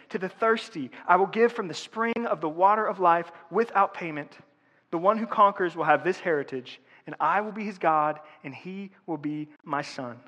To 0.11 0.17
the 0.17 0.29
thirsty, 0.29 0.91
I 1.07 1.15
will 1.15 1.27
give 1.27 1.53
from 1.53 1.67
the 1.67 1.73
spring 1.73 2.25
of 2.27 2.41
the 2.41 2.49
water 2.49 2.85
of 2.85 2.99
life 2.99 3.31
without 3.49 3.93
payment. 3.93 4.37
The 4.91 4.97
one 4.97 5.17
who 5.17 5.25
conquers 5.25 5.75
will 5.75 5.85
have 5.85 6.03
this 6.03 6.19
heritage, 6.19 6.81
and 7.05 7.15
I 7.19 7.41
will 7.41 7.53
be 7.53 7.63
his 7.63 7.77
God, 7.77 8.19
and 8.43 8.53
he 8.53 8.91
will 9.05 9.17
be 9.17 9.47
my 9.63 9.81
son. 9.81 10.19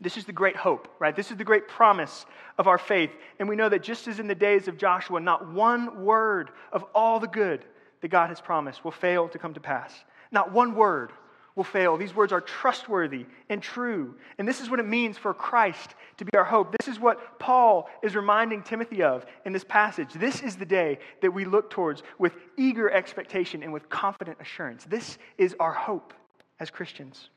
This 0.00 0.16
is 0.16 0.26
the 0.26 0.32
great 0.32 0.54
hope, 0.54 0.88
right? 0.98 1.16
This 1.16 1.30
is 1.30 1.36
the 1.36 1.44
great 1.44 1.66
promise 1.66 2.24
of 2.56 2.68
our 2.68 2.78
faith. 2.78 3.10
And 3.38 3.48
we 3.48 3.56
know 3.56 3.68
that 3.68 3.82
just 3.82 4.06
as 4.06 4.20
in 4.20 4.28
the 4.28 4.34
days 4.34 4.68
of 4.68 4.78
Joshua, 4.78 5.18
not 5.18 5.50
one 5.50 6.04
word 6.04 6.50
of 6.70 6.84
all 6.94 7.18
the 7.18 7.26
good 7.26 7.64
that 8.00 8.08
God 8.08 8.28
has 8.28 8.40
promised 8.40 8.84
will 8.84 8.92
fail 8.92 9.28
to 9.28 9.38
come 9.38 9.54
to 9.54 9.60
pass. 9.60 9.92
Not 10.30 10.52
one 10.52 10.74
word 10.74 11.10
will 11.58 11.64
fail. 11.64 11.96
These 11.96 12.14
words 12.14 12.32
are 12.32 12.40
trustworthy 12.40 13.26
and 13.50 13.60
true. 13.60 14.14
And 14.38 14.46
this 14.46 14.60
is 14.60 14.70
what 14.70 14.78
it 14.78 14.86
means 14.86 15.18
for 15.18 15.34
Christ 15.34 15.96
to 16.16 16.24
be 16.24 16.34
our 16.38 16.44
hope. 16.44 16.74
This 16.78 16.86
is 16.88 17.00
what 17.00 17.40
Paul 17.40 17.90
is 18.02 18.14
reminding 18.14 18.62
Timothy 18.62 19.02
of 19.02 19.26
in 19.44 19.52
this 19.52 19.64
passage. 19.64 20.14
This 20.14 20.40
is 20.40 20.56
the 20.56 20.64
day 20.64 21.00
that 21.20 21.32
we 21.32 21.44
look 21.44 21.68
towards 21.68 22.04
with 22.16 22.32
eager 22.56 22.88
expectation 22.90 23.64
and 23.64 23.72
with 23.72 23.90
confident 23.90 24.38
assurance. 24.40 24.84
This 24.84 25.18
is 25.36 25.54
our 25.58 25.72
hope 25.72 26.14
as 26.60 26.70
Christians. 26.70 27.28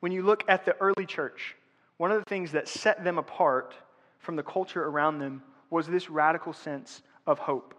When 0.00 0.12
you 0.12 0.22
look 0.22 0.44
at 0.46 0.66
the 0.66 0.76
early 0.78 1.06
church, 1.06 1.56
one 1.96 2.12
of 2.12 2.18
the 2.18 2.28
things 2.28 2.52
that 2.52 2.68
set 2.68 3.02
them 3.02 3.16
apart 3.16 3.74
from 4.18 4.36
the 4.36 4.42
culture 4.42 4.84
around 4.84 5.18
them 5.18 5.42
was 5.70 5.86
this 5.86 6.10
radical 6.10 6.52
sense 6.52 7.00
of 7.26 7.38
hope. 7.38 7.74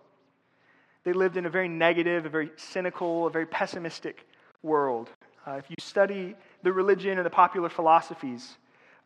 They 1.03 1.13
lived 1.13 1.37
in 1.37 1.45
a 1.45 1.49
very 1.49 1.67
negative, 1.67 2.25
a 2.25 2.29
very 2.29 2.49
cynical, 2.55 3.27
a 3.27 3.29
very 3.29 3.45
pessimistic 3.45 4.25
world. 4.63 5.09
Uh, 5.45 5.51
if 5.51 5.69
you 5.69 5.75
study 5.79 6.35
the 6.63 6.71
religion 6.71 7.17
and 7.17 7.25
the 7.25 7.29
popular 7.29 7.69
philosophies 7.69 8.57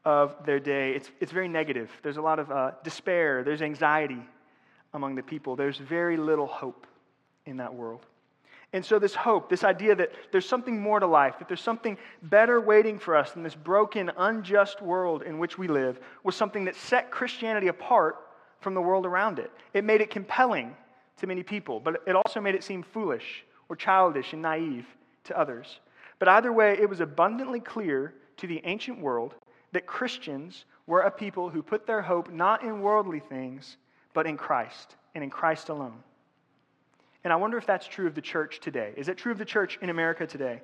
of 0.05 0.35
their 0.45 0.59
day, 0.59 0.93
it's, 0.93 1.11
it's 1.19 1.31
very 1.31 1.47
negative. 1.49 1.89
There's 2.03 2.17
a 2.17 2.21
lot 2.21 2.39
of 2.39 2.51
uh, 2.51 2.71
despair, 2.83 3.43
there's 3.43 3.61
anxiety 3.61 4.21
among 4.93 5.15
the 5.15 5.23
people. 5.23 5.55
There's 5.55 5.77
very 5.77 6.15
little 6.15 6.47
hope 6.47 6.87
in 7.45 7.57
that 7.57 7.73
world. 7.73 8.05
And 8.73 8.85
so, 8.85 8.99
this 8.99 9.15
hope, 9.15 9.49
this 9.49 9.63
idea 9.63 9.95
that 9.95 10.11
there's 10.31 10.47
something 10.47 10.79
more 10.79 10.99
to 10.99 11.07
life, 11.07 11.39
that 11.39 11.47
there's 11.47 11.61
something 11.61 11.97
better 12.23 12.59
waiting 12.59 12.99
for 12.99 13.15
us 13.15 13.31
than 13.31 13.41
this 13.41 13.55
broken, 13.55 14.11
unjust 14.17 14.81
world 14.81 15.23
in 15.23 15.39
which 15.39 15.57
we 15.57 15.69
live, 15.69 15.99
was 16.23 16.35
something 16.35 16.65
that 16.65 16.75
set 16.75 17.09
Christianity 17.09 17.69
apart 17.69 18.17
from 18.59 18.73
the 18.73 18.81
world 18.81 19.05
around 19.05 19.39
it. 19.39 19.51
It 19.73 19.85
made 19.85 20.01
it 20.01 20.09
compelling 20.09 20.75
to 21.17 21.27
many 21.27 21.43
people, 21.43 21.79
but 21.79 22.03
it 22.05 22.15
also 22.15 22.41
made 22.41 22.55
it 22.55 22.63
seem 22.63 22.83
foolish 22.83 23.45
or 23.69 23.77
childish 23.77 24.33
and 24.33 24.41
naive 24.41 24.85
to 25.27 25.39
others. 25.39 25.79
But 26.19 26.27
either 26.27 26.51
way, 26.51 26.77
it 26.79 26.89
was 26.89 26.99
abundantly 26.99 27.59
clear 27.59 28.13
to 28.37 28.47
the 28.47 28.61
ancient 28.65 28.99
world 28.99 29.35
that 29.73 29.85
Christians 29.85 30.65
were 30.85 31.01
a 31.01 31.11
people 31.11 31.49
who 31.49 31.61
put 31.61 31.85
their 31.85 32.01
hope 32.01 32.31
not 32.31 32.63
in 32.63 32.81
worldly 32.81 33.19
things, 33.19 33.77
but 34.13 34.25
in 34.25 34.37
Christ 34.37 34.95
and 35.13 35.23
in 35.23 35.29
Christ 35.29 35.69
alone. 35.69 36.01
And 37.23 37.33
I 37.33 37.35
wonder 37.35 37.57
if 37.57 37.65
that's 37.65 37.87
true 37.87 38.07
of 38.07 38.15
the 38.15 38.21
church 38.21 38.59
today. 38.59 38.93
Is 38.95 39.09
it 39.09 39.17
true 39.17 39.31
of 39.31 39.37
the 39.37 39.45
church 39.45 39.77
in 39.81 39.89
America 39.89 40.25
today? 40.25 40.61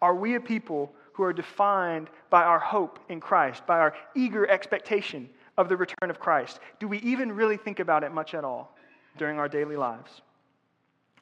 Are 0.00 0.14
we 0.14 0.36
a 0.36 0.40
people 0.40 0.92
who 1.14 1.22
are 1.24 1.32
defined 1.32 2.08
by 2.30 2.44
our 2.44 2.58
hope 2.58 3.00
in 3.08 3.20
Christ, 3.20 3.66
by 3.66 3.78
our 3.78 3.94
eager 4.14 4.48
expectation 4.48 5.28
of 5.56 5.68
the 5.68 5.76
return 5.76 6.10
of 6.10 6.20
Christ? 6.20 6.60
Do 6.78 6.86
we 6.86 6.98
even 6.98 7.32
really 7.32 7.56
think 7.56 7.80
about 7.80 8.04
it 8.04 8.12
much 8.12 8.34
at 8.34 8.44
all 8.44 8.76
during 9.16 9.38
our 9.38 9.48
daily 9.48 9.76
lives? 9.76 10.20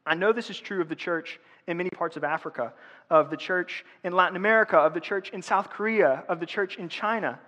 I 0.05 0.15
know 0.15 0.33
this 0.33 0.51
is 0.51 0.59
true 0.59 0.83
of 0.83 0.89
the 0.89 0.97
church 0.97 1.41
in 1.67 1.77
many 1.77 1.91
parts 1.91 2.17
of 2.17 2.25
Africa, 2.25 2.73
of 3.11 3.31
the 3.31 3.37
church 3.37 3.85
in 4.03 4.13
Latin 4.13 4.37
America, 4.37 4.77
of 4.77 4.95
the 4.95 5.01
church 5.01 5.31
in 5.31 5.43
South 5.43 5.71
Korea, 5.71 6.25
of 6.29 6.41
the 6.41 6.47
church 6.47 6.77
in 6.77 6.89
China. 6.89 7.39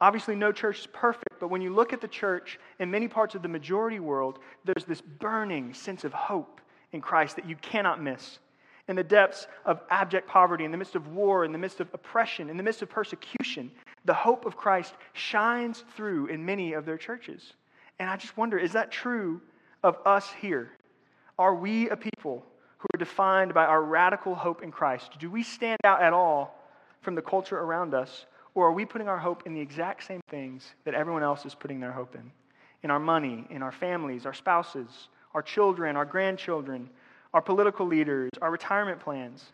Obviously, 0.00 0.36
no 0.36 0.52
church 0.52 0.80
is 0.80 0.86
perfect, 0.86 1.40
but 1.40 1.48
when 1.48 1.60
you 1.60 1.74
look 1.74 1.92
at 1.92 2.00
the 2.00 2.08
church 2.08 2.58
in 2.78 2.90
many 2.90 3.08
parts 3.08 3.34
of 3.34 3.42
the 3.42 3.48
majority 3.48 3.98
world, 3.98 4.38
there's 4.64 4.84
this 4.84 5.00
burning 5.00 5.74
sense 5.74 6.04
of 6.04 6.12
hope 6.12 6.60
in 6.92 7.00
Christ 7.00 7.36
that 7.36 7.48
you 7.48 7.56
cannot 7.56 8.02
miss. 8.02 8.38
In 8.86 8.96
the 8.96 9.04
depths 9.04 9.48
of 9.66 9.82
abject 9.90 10.28
poverty, 10.28 10.64
in 10.64 10.70
the 10.70 10.78
midst 10.78 10.94
of 10.94 11.08
war, 11.08 11.44
in 11.44 11.52
the 11.52 11.58
midst 11.58 11.80
of 11.80 11.88
oppression, 11.92 12.48
in 12.48 12.56
the 12.56 12.62
midst 12.62 12.80
of 12.80 12.88
persecution, 12.88 13.70
the 14.04 14.14
hope 14.14 14.46
of 14.46 14.56
Christ 14.56 14.94
shines 15.12 15.84
through 15.94 16.28
in 16.28 16.46
many 16.46 16.72
of 16.72 16.86
their 16.86 16.96
churches. 16.96 17.52
And 17.98 18.08
I 18.08 18.16
just 18.16 18.36
wonder 18.36 18.56
is 18.56 18.72
that 18.72 18.90
true 18.90 19.42
of 19.82 19.98
us 20.06 20.30
here? 20.40 20.70
Are 21.38 21.54
we 21.54 21.90
a 21.90 21.96
people 21.96 22.46
who 22.78 22.86
are 22.94 22.98
defined 22.98 23.54
by 23.54 23.64
our 23.64 23.82
radical 23.82 24.34
hope 24.34 24.62
in 24.62 24.70
Christ? 24.70 25.12
Do 25.18 25.30
we 25.30 25.42
stand 25.42 25.78
out 25.84 26.02
at 26.02 26.12
all 26.12 26.54
from 27.00 27.14
the 27.14 27.22
culture 27.22 27.58
around 27.58 27.94
us, 27.94 28.26
or 28.54 28.66
are 28.66 28.72
we 28.72 28.84
putting 28.84 29.08
our 29.08 29.18
hope 29.18 29.44
in 29.46 29.54
the 29.54 29.60
exact 29.60 30.04
same 30.04 30.20
things 30.28 30.74
that 30.84 30.94
everyone 30.94 31.22
else 31.22 31.44
is 31.44 31.54
putting 31.54 31.80
their 31.80 31.92
hope 31.92 32.14
in? 32.14 32.30
In 32.82 32.90
our 32.90 33.00
money, 33.00 33.46
in 33.50 33.62
our 33.62 33.72
families, 33.72 34.26
our 34.26 34.34
spouses, 34.34 35.08
our 35.34 35.42
children, 35.42 35.96
our 35.96 36.04
grandchildren, 36.04 36.88
our 37.34 37.42
political 37.42 37.86
leaders, 37.86 38.30
our 38.40 38.50
retirement 38.50 39.00
plans. 39.00 39.44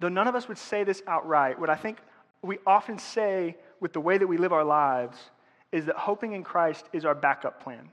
Though 0.00 0.08
none 0.08 0.28
of 0.28 0.34
us 0.34 0.48
would 0.48 0.58
say 0.58 0.84
this 0.84 1.02
outright, 1.06 1.58
what 1.58 1.70
I 1.70 1.76
think 1.76 1.98
we 2.42 2.58
often 2.66 2.98
say 2.98 3.56
with 3.80 3.92
the 3.92 4.00
way 4.00 4.18
that 4.18 4.26
we 4.26 4.38
live 4.38 4.52
our 4.52 4.64
lives 4.64 5.18
is 5.72 5.86
that 5.86 5.96
hoping 5.96 6.32
in 6.32 6.42
Christ 6.42 6.86
is 6.92 7.04
our 7.04 7.14
backup 7.14 7.62
plan. 7.62 7.90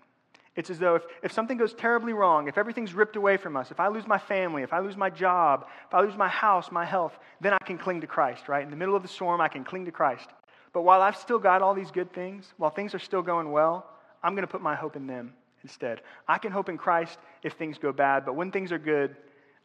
It's 0.56 0.70
as 0.70 0.80
though 0.80 0.96
if, 0.96 1.04
if 1.22 1.32
something 1.32 1.58
goes 1.58 1.74
terribly 1.74 2.14
wrong, 2.14 2.48
if 2.48 2.58
everything's 2.58 2.94
ripped 2.94 3.18
away 3.18 3.36
from 3.36 3.58
us, 3.58 3.72
if 3.72 3.80
I 3.80 3.90
lose 3.90 4.08
my 4.08 4.18
family, 4.18 4.64
if 4.64 4.72
I 4.72 4.80
lose 4.80 4.96
my 4.96 5.10
job, 5.10 5.68
if 5.88 5.94
I 5.94 6.02
lose 6.02 6.16
my 6.16 6.30
house, 6.30 6.72
my 6.72 6.86
health, 6.86 7.18
then 7.42 7.54
I 7.54 7.58
can 7.66 7.78
cling 7.78 8.02
to 8.02 8.08
Christ, 8.08 8.48
right? 8.48 8.64
In 8.64 8.70
the 8.70 8.78
middle 8.78 8.96
of 8.96 9.02
the 9.02 9.10
storm, 9.10 9.42
I 9.42 9.50
can 9.50 9.66
cling 9.66 9.86
to 9.86 9.92
Christ. 9.92 10.30
But 10.72 10.84
while 10.84 11.02
I've 11.02 11.18
still 11.18 11.40
got 11.40 11.62
all 11.62 11.74
these 11.74 11.92
good 11.92 12.12
things, 12.14 12.54
while 12.58 12.72
things 12.72 12.96
are 12.96 13.00
still 13.00 13.22
going 13.22 13.52
well, 13.52 13.86
I'm 14.24 14.34
going 14.34 14.48
to 14.48 14.52
put 14.52 14.62
my 14.62 14.76
hope 14.76 14.96
in 14.96 15.08
them 15.08 15.34
instead. 15.62 16.02
I 16.28 16.38
can 16.38 16.52
hope 16.52 16.70
in 16.70 16.78
Christ 16.78 17.20
if 17.44 17.54
things 17.54 17.78
go 17.78 17.92
bad, 17.92 18.26
but 18.26 18.36
when 18.36 18.52
things 18.52 18.72
are 18.72 18.80
good, 18.80 19.16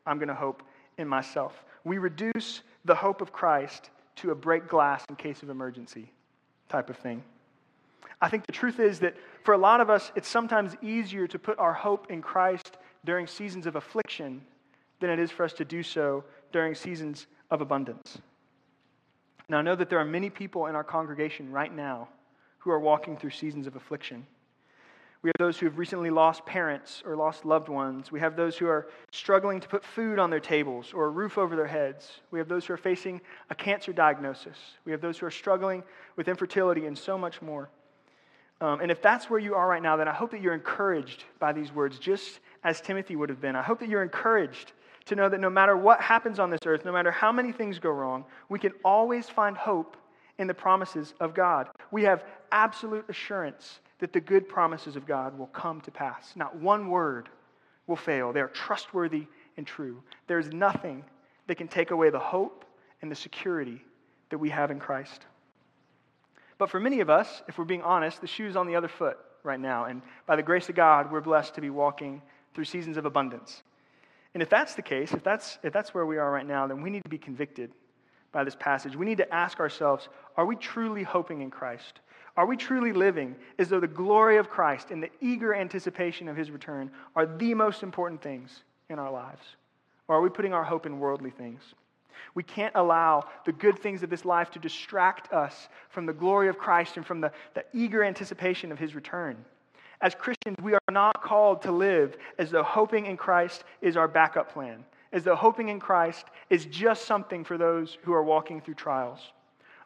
I'm 0.06 0.18
going 0.18 0.28
to 0.28 0.34
hope 0.34 0.62
in 0.98 1.06
myself. 1.06 1.64
We 1.84 1.98
reduce 1.98 2.62
the 2.84 2.94
hope 2.94 3.20
of 3.20 3.32
Christ 3.32 3.90
to 4.16 4.32
a 4.32 4.34
break 4.34 4.66
glass 4.66 5.04
in 5.08 5.16
case 5.16 5.42
of 5.42 5.50
emergency 5.50 6.12
type 6.68 6.90
of 6.90 6.96
thing. 6.96 7.22
I 8.20 8.28
think 8.28 8.46
the 8.46 8.52
truth 8.52 8.80
is 8.80 9.00
that 9.00 9.16
for 9.44 9.54
a 9.54 9.58
lot 9.58 9.80
of 9.80 9.88
us, 9.88 10.12
it's 10.14 10.28
sometimes 10.28 10.76
easier 10.82 11.26
to 11.26 11.38
put 11.38 11.58
our 11.58 11.72
hope 11.72 12.10
in 12.10 12.20
Christ 12.22 12.76
during 13.04 13.26
seasons 13.26 13.66
of 13.66 13.76
affliction 13.76 14.42
than 15.00 15.10
it 15.10 15.18
is 15.18 15.30
for 15.30 15.44
us 15.44 15.54
to 15.54 15.64
do 15.64 15.82
so 15.82 16.24
during 16.52 16.74
seasons 16.74 17.26
of 17.50 17.60
abundance. 17.60 18.18
Now, 19.48 19.58
I 19.58 19.62
know 19.62 19.74
that 19.74 19.90
there 19.90 19.98
are 19.98 20.04
many 20.04 20.30
people 20.30 20.66
in 20.66 20.76
our 20.76 20.84
congregation 20.84 21.50
right 21.50 21.74
now 21.74 22.08
who 22.58 22.70
are 22.70 22.78
walking 22.78 23.16
through 23.16 23.30
seasons 23.30 23.66
of 23.66 23.74
affliction. 23.74 24.26
We 25.22 25.28
have 25.28 25.38
those 25.38 25.58
who 25.58 25.66
have 25.66 25.76
recently 25.76 26.08
lost 26.08 26.46
parents 26.46 27.02
or 27.04 27.14
lost 27.14 27.44
loved 27.44 27.68
ones. 27.68 28.10
We 28.10 28.20
have 28.20 28.36
those 28.36 28.56
who 28.56 28.68
are 28.68 28.88
struggling 29.12 29.60
to 29.60 29.68
put 29.68 29.84
food 29.84 30.18
on 30.18 30.30
their 30.30 30.40
tables 30.40 30.92
or 30.94 31.06
a 31.06 31.10
roof 31.10 31.36
over 31.36 31.56
their 31.56 31.66
heads. 31.66 32.20
We 32.30 32.38
have 32.38 32.48
those 32.48 32.64
who 32.64 32.72
are 32.72 32.78
facing 32.78 33.20
a 33.50 33.54
cancer 33.54 33.92
diagnosis. 33.92 34.56
We 34.86 34.92
have 34.92 35.02
those 35.02 35.18
who 35.18 35.26
are 35.26 35.30
struggling 35.30 35.82
with 36.16 36.28
infertility 36.28 36.86
and 36.86 36.96
so 36.96 37.18
much 37.18 37.42
more. 37.42 37.68
Um, 38.60 38.80
and 38.80 38.90
if 38.90 39.00
that's 39.00 39.30
where 39.30 39.40
you 39.40 39.54
are 39.54 39.66
right 39.66 39.82
now, 39.82 39.96
then 39.96 40.08
I 40.08 40.12
hope 40.12 40.30
that 40.32 40.40
you're 40.40 40.54
encouraged 40.54 41.24
by 41.38 41.52
these 41.52 41.72
words, 41.72 41.98
just 41.98 42.40
as 42.62 42.80
Timothy 42.80 43.16
would 43.16 43.30
have 43.30 43.40
been. 43.40 43.56
I 43.56 43.62
hope 43.62 43.80
that 43.80 43.88
you're 43.88 44.02
encouraged 44.02 44.72
to 45.06 45.16
know 45.16 45.28
that 45.28 45.40
no 45.40 45.48
matter 45.48 45.76
what 45.76 46.00
happens 46.00 46.38
on 46.38 46.50
this 46.50 46.60
earth, 46.66 46.84
no 46.84 46.92
matter 46.92 47.10
how 47.10 47.32
many 47.32 47.52
things 47.52 47.78
go 47.78 47.90
wrong, 47.90 48.24
we 48.48 48.58
can 48.58 48.72
always 48.84 49.28
find 49.28 49.56
hope 49.56 49.96
in 50.38 50.46
the 50.46 50.54
promises 50.54 51.14
of 51.20 51.34
God. 51.34 51.68
We 51.90 52.02
have 52.04 52.24
absolute 52.52 53.06
assurance 53.08 53.80
that 53.98 54.12
the 54.12 54.20
good 54.20 54.48
promises 54.48 54.96
of 54.96 55.06
God 55.06 55.38
will 55.38 55.46
come 55.48 55.80
to 55.82 55.90
pass. 55.90 56.32
Not 56.36 56.56
one 56.56 56.88
word 56.88 57.28
will 57.86 57.96
fail. 57.96 58.32
They 58.32 58.40
are 58.40 58.48
trustworthy 58.48 59.26
and 59.56 59.66
true. 59.66 60.02
There's 60.26 60.52
nothing 60.52 61.04
that 61.46 61.56
can 61.56 61.68
take 61.68 61.90
away 61.90 62.10
the 62.10 62.18
hope 62.18 62.64
and 63.02 63.10
the 63.10 63.16
security 63.16 63.82
that 64.30 64.38
we 64.38 64.50
have 64.50 64.70
in 64.70 64.78
Christ. 64.78 65.26
But 66.60 66.68
for 66.68 66.78
many 66.78 67.00
of 67.00 67.08
us, 67.08 67.42
if 67.48 67.56
we're 67.56 67.64
being 67.64 67.80
honest, 67.80 68.20
the 68.20 68.26
shoe's 68.26 68.54
on 68.54 68.66
the 68.66 68.76
other 68.76 68.86
foot 68.86 69.16
right 69.42 69.58
now. 69.58 69.86
And 69.86 70.02
by 70.26 70.36
the 70.36 70.42
grace 70.42 70.68
of 70.68 70.74
God, 70.74 71.10
we're 71.10 71.22
blessed 71.22 71.54
to 71.54 71.62
be 71.62 71.70
walking 71.70 72.20
through 72.54 72.66
seasons 72.66 72.98
of 72.98 73.06
abundance. 73.06 73.62
And 74.34 74.42
if 74.42 74.50
that's 74.50 74.74
the 74.74 74.82
case, 74.82 75.14
if 75.14 75.24
that's, 75.24 75.58
if 75.62 75.72
that's 75.72 75.94
where 75.94 76.04
we 76.04 76.18
are 76.18 76.30
right 76.30 76.46
now, 76.46 76.66
then 76.66 76.82
we 76.82 76.90
need 76.90 77.02
to 77.02 77.08
be 77.08 77.16
convicted 77.16 77.72
by 78.30 78.44
this 78.44 78.56
passage. 78.56 78.94
We 78.94 79.06
need 79.06 79.16
to 79.18 79.34
ask 79.34 79.58
ourselves 79.58 80.10
are 80.36 80.44
we 80.44 80.54
truly 80.54 81.02
hoping 81.02 81.40
in 81.40 81.50
Christ? 81.50 82.00
Are 82.36 82.44
we 82.44 82.58
truly 82.58 82.92
living 82.92 83.36
as 83.58 83.70
though 83.70 83.80
the 83.80 83.88
glory 83.88 84.36
of 84.36 84.50
Christ 84.50 84.90
and 84.90 85.02
the 85.02 85.10
eager 85.22 85.54
anticipation 85.54 86.28
of 86.28 86.36
his 86.36 86.50
return 86.50 86.90
are 87.16 87.24
the 87.24 87.54
most 87.54 87.82
important 87.82 88.20
things 88.20 88.64
in 88.90 88.98
our 88.98 89.10
lives? 89.10 89.56
Or 90.08 90.16
are 90.16 90.20
we 90.20 90.28
putting 90.28 90.52
our 90.52 90.64
hope 90.64 90.84
in 90.84 90.98
worldly 90.98 91.30
things? 91.30 91.62
We 92.34 92.42
can't 92.42 92.74
allow 92.74 93.24
the 93.44 93.52
good 93.52 93.78
things 93.78 94.02
of 94.02 94.10
this 94.10 94.24
life 94.24 94.50
to 94.52 94.58
distract 94.58 95.32
us 95.32 95.68
from 95.88 96.06
the 96.06 96.12
glory 96.12 96.48
of 96.48 96.58
Christ 96.58 96.96
and 96.96 97.06
from 97.06 97.20
the, 97.20 97.32
the 97.54 97.64
eager 97.72 98.04
anticipation 98.04 98.72
of 98.72 98.78
his 98.78 98.94
return. 98.94 99.44
As 100.00 100.14
Christians, 100.14 100.56
we 100.62 100.74
are 100.74 100.80
not 100.90 101.22
called 101.22 101.62
to 101.62 101.72
live 101.72 102.16
as 102.38 102.50
though 102.50 102.62
hoping 102.62 103.06
in 103.06 103.16
Christ 103.16 103.64
is 103.82 103.96
our 103.96 104.08
backup 104.08 104.52
plan, 104.52 104.84
as 105.12 105.24
though 105.24 105.36
hoping 105.36 105.68
in 105.68 105.78
Christ 105.78 106.26
is 106.48 106.64
just 106.66 107.04
something 107.04 107.44
for 107.44 107.58
those 107.58 107.98
who 108.02 108.12
are 108.12 108.22
walking 108.22 108.60
through 108.60 108.74
trials. 108.74 109.20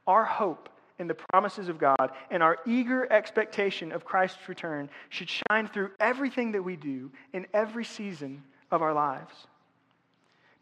Our 0.07 0.25
hope 0.25 0.69
in 0.99 1.09
the 1.09 1.17
promises 1.33 1.69
of 1.69 1.79
God 1.79 2.13
and 2.31 2.43
our 2.43 2.59
eager 2.67 3.11
expectation 3.13 3.91
of 3.91 4.05
Christ's 4.05 4.49
return 4.49 4.89
should 5.09 5.29
shine 5.29 5.67
through 5.67 5.91
everything 5.99 6.53
that 6.53 6.63
we 6.63 6.77
do 6.77 7.11
in 7.33 7.47
every 7.53 7.85
season 7.85 8.43
of 8.71 8.83
our 8.83 8.93
lives. 8.93 9.35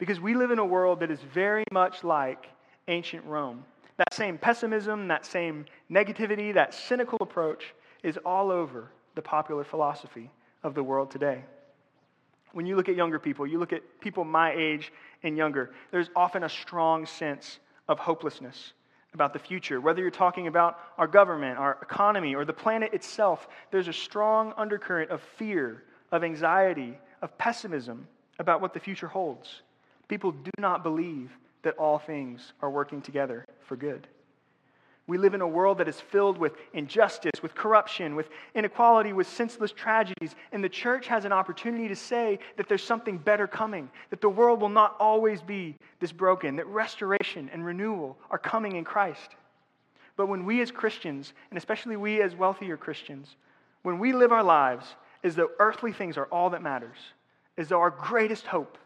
Because 0.03 0.19
we 0.19 0.35
live 0.35 0.51
in 0.51 0.59
a 0.59 0.65
world 0.67 0.99
that 0.99 1.13
is 1.13 1.21
very 1.33 1.63
much 1.71 2.03
like 2.03 2.49
ancient 2.89 3.25
Rome. 3.25 3.65
That 3.99 4.13
same 4.13 4.37
pessimism, 4.37 5.07
that 5.07 5.25
same 5.25 5.65
negativity, 5.89 6.53
that 6.55 6.75
cynical 6.75 7.19
approach 7.21 7.73
is 8.03 8.17
all 8.27 8.51
over 8.51 8.91
the 9.15 9.23
popular 9.23 9.63
philosophy 9.63 10.29
of 10.65 10.75
the 10.75 10.83
world 10.83 11.13
today. 11.13 11.45
When 12.51 12.67
you 12.67 12.75
look 12.75 12.89
at 12.89 12.97
younger 12.97 13.21
people, 13.21 13.47
you 13.47 13.61
look 13.61 13.73
at 13.73 14.01
people 14.01 14.25
my 14.25 14.53
age 14.53 14.93
and 15.23 15.37
younger, 15.37 15.71
there's 15.93 16.11
often 16.17 16.43
a 16.43 16.49
strong 16.49 17.07
sense 17.07 17.61
of 17.87 18.01
hopelessness 18.01 18.73
about 19.15 19.33
the 19.33 19.39
future. 19.39 19.81
Whether 19.81 20.03
you're 20.03 20.11
talking 20.11 20.49
about 20.49 20.81
our 20.99 21.07
government, 21.07 21.61
our 21.61 21.79
economy, 21.81 22.35
or 22.35 22.45
the 22.45 22.53
planet 22.53 22.93
itself, 22.93 23.47
there's 23.71 23.87
a 23.87 23.93
strong 23.93 24.53
undercurrent 24.57 25.13
of 25.13 25.23
fear, 25.39 25.85
of 26.11 26.25
anxiety, 26.25 26.99
of 27.23 27.39
pessimism 27.39 28.09
about 28.41 28.61
what 28.61 28.75
the 28.75 28.81
future 28.81 29.07
holds. 29.07 29.63
People 30.09 30.33
do 30.33 30.51
not 30.59 30.83
believe 30.83 31.31
that 31.63 31.77
all 31.79 31.99
things 31.99 32.53
are 32.61 32.71
working 32.71 33.01
together 33.01 33.45
for 33.67 33.77
good. 33.77 34.07
We 35.09 35.19
live 35.19 35.35
in 35.35 35.41
a 35.41 35.49
world 35.49 35.79
that 35.79 35.89
is 35.89 36.01
filled 36.01 36.39
with 36.39 36.53
injustice, 36.73 37.43
with 37.43 37.55
corruption, 37.55 38.15
with 38.15 38.29
inequality, 38.55 39.13
with 39.13 39.27
senseless 39.27 39.73
tragedies. 39.73 40.37
And 40.53 40.63
the 40.63 40.69
church 40.69 41.09
has 41.09 41.25
an 41.25 41.33
opportunity 41.33 41.89
to 41.89 41.97
say 41.97 42.39
that 42.57 42.69
there's 42.69 42.85
something 42.85 43.19
better 43.19 43.49
coming, 43.49 43.91
that 44.11 44.21
the 44.21 44.29
world 44.29 44.61
will 44.61 44.69
not 44.69 44.97
always 45.01 45.43
be 45.43 45.77
this 45.99 46.13
broken, 46.13 46.57
that 46.57 46.67
restoration 46.69 47.51
and 47.53 47.65
renewal 47.65 48.17
are 48.31 48.39
coming 48.39 48.77
in 48.77 48.85
Christ. 48.85 49.35
But 50.17 50.27
when 50.27 50.45
we 50.45 50.61
as 50.63 50.71
Christians, 50.71 51.33
and 51.51 51.59
especially 51.59 51.97
we 51.97 52.23
as 52.23 52.37
wealthier 52.37 52.77
Christians, 52.77 53.35
when 53.83 53.99
we 53.99 54.13
live 54.13 54.31
our 54.31 54.45
lives 54.45 54.95
as 55.25 55.35
though 55.35 55.51
earthly 55.59 55.93
things 55.93 56.17
are 56.17 56.27
all 56.27 56.51
that 56.51 56.63
matters, 56.63 56.99
as 57.59 57.69
though 57.69 57.81
our 57.81 57.91
greatest 57.91 58.47
hope 58.47 58.79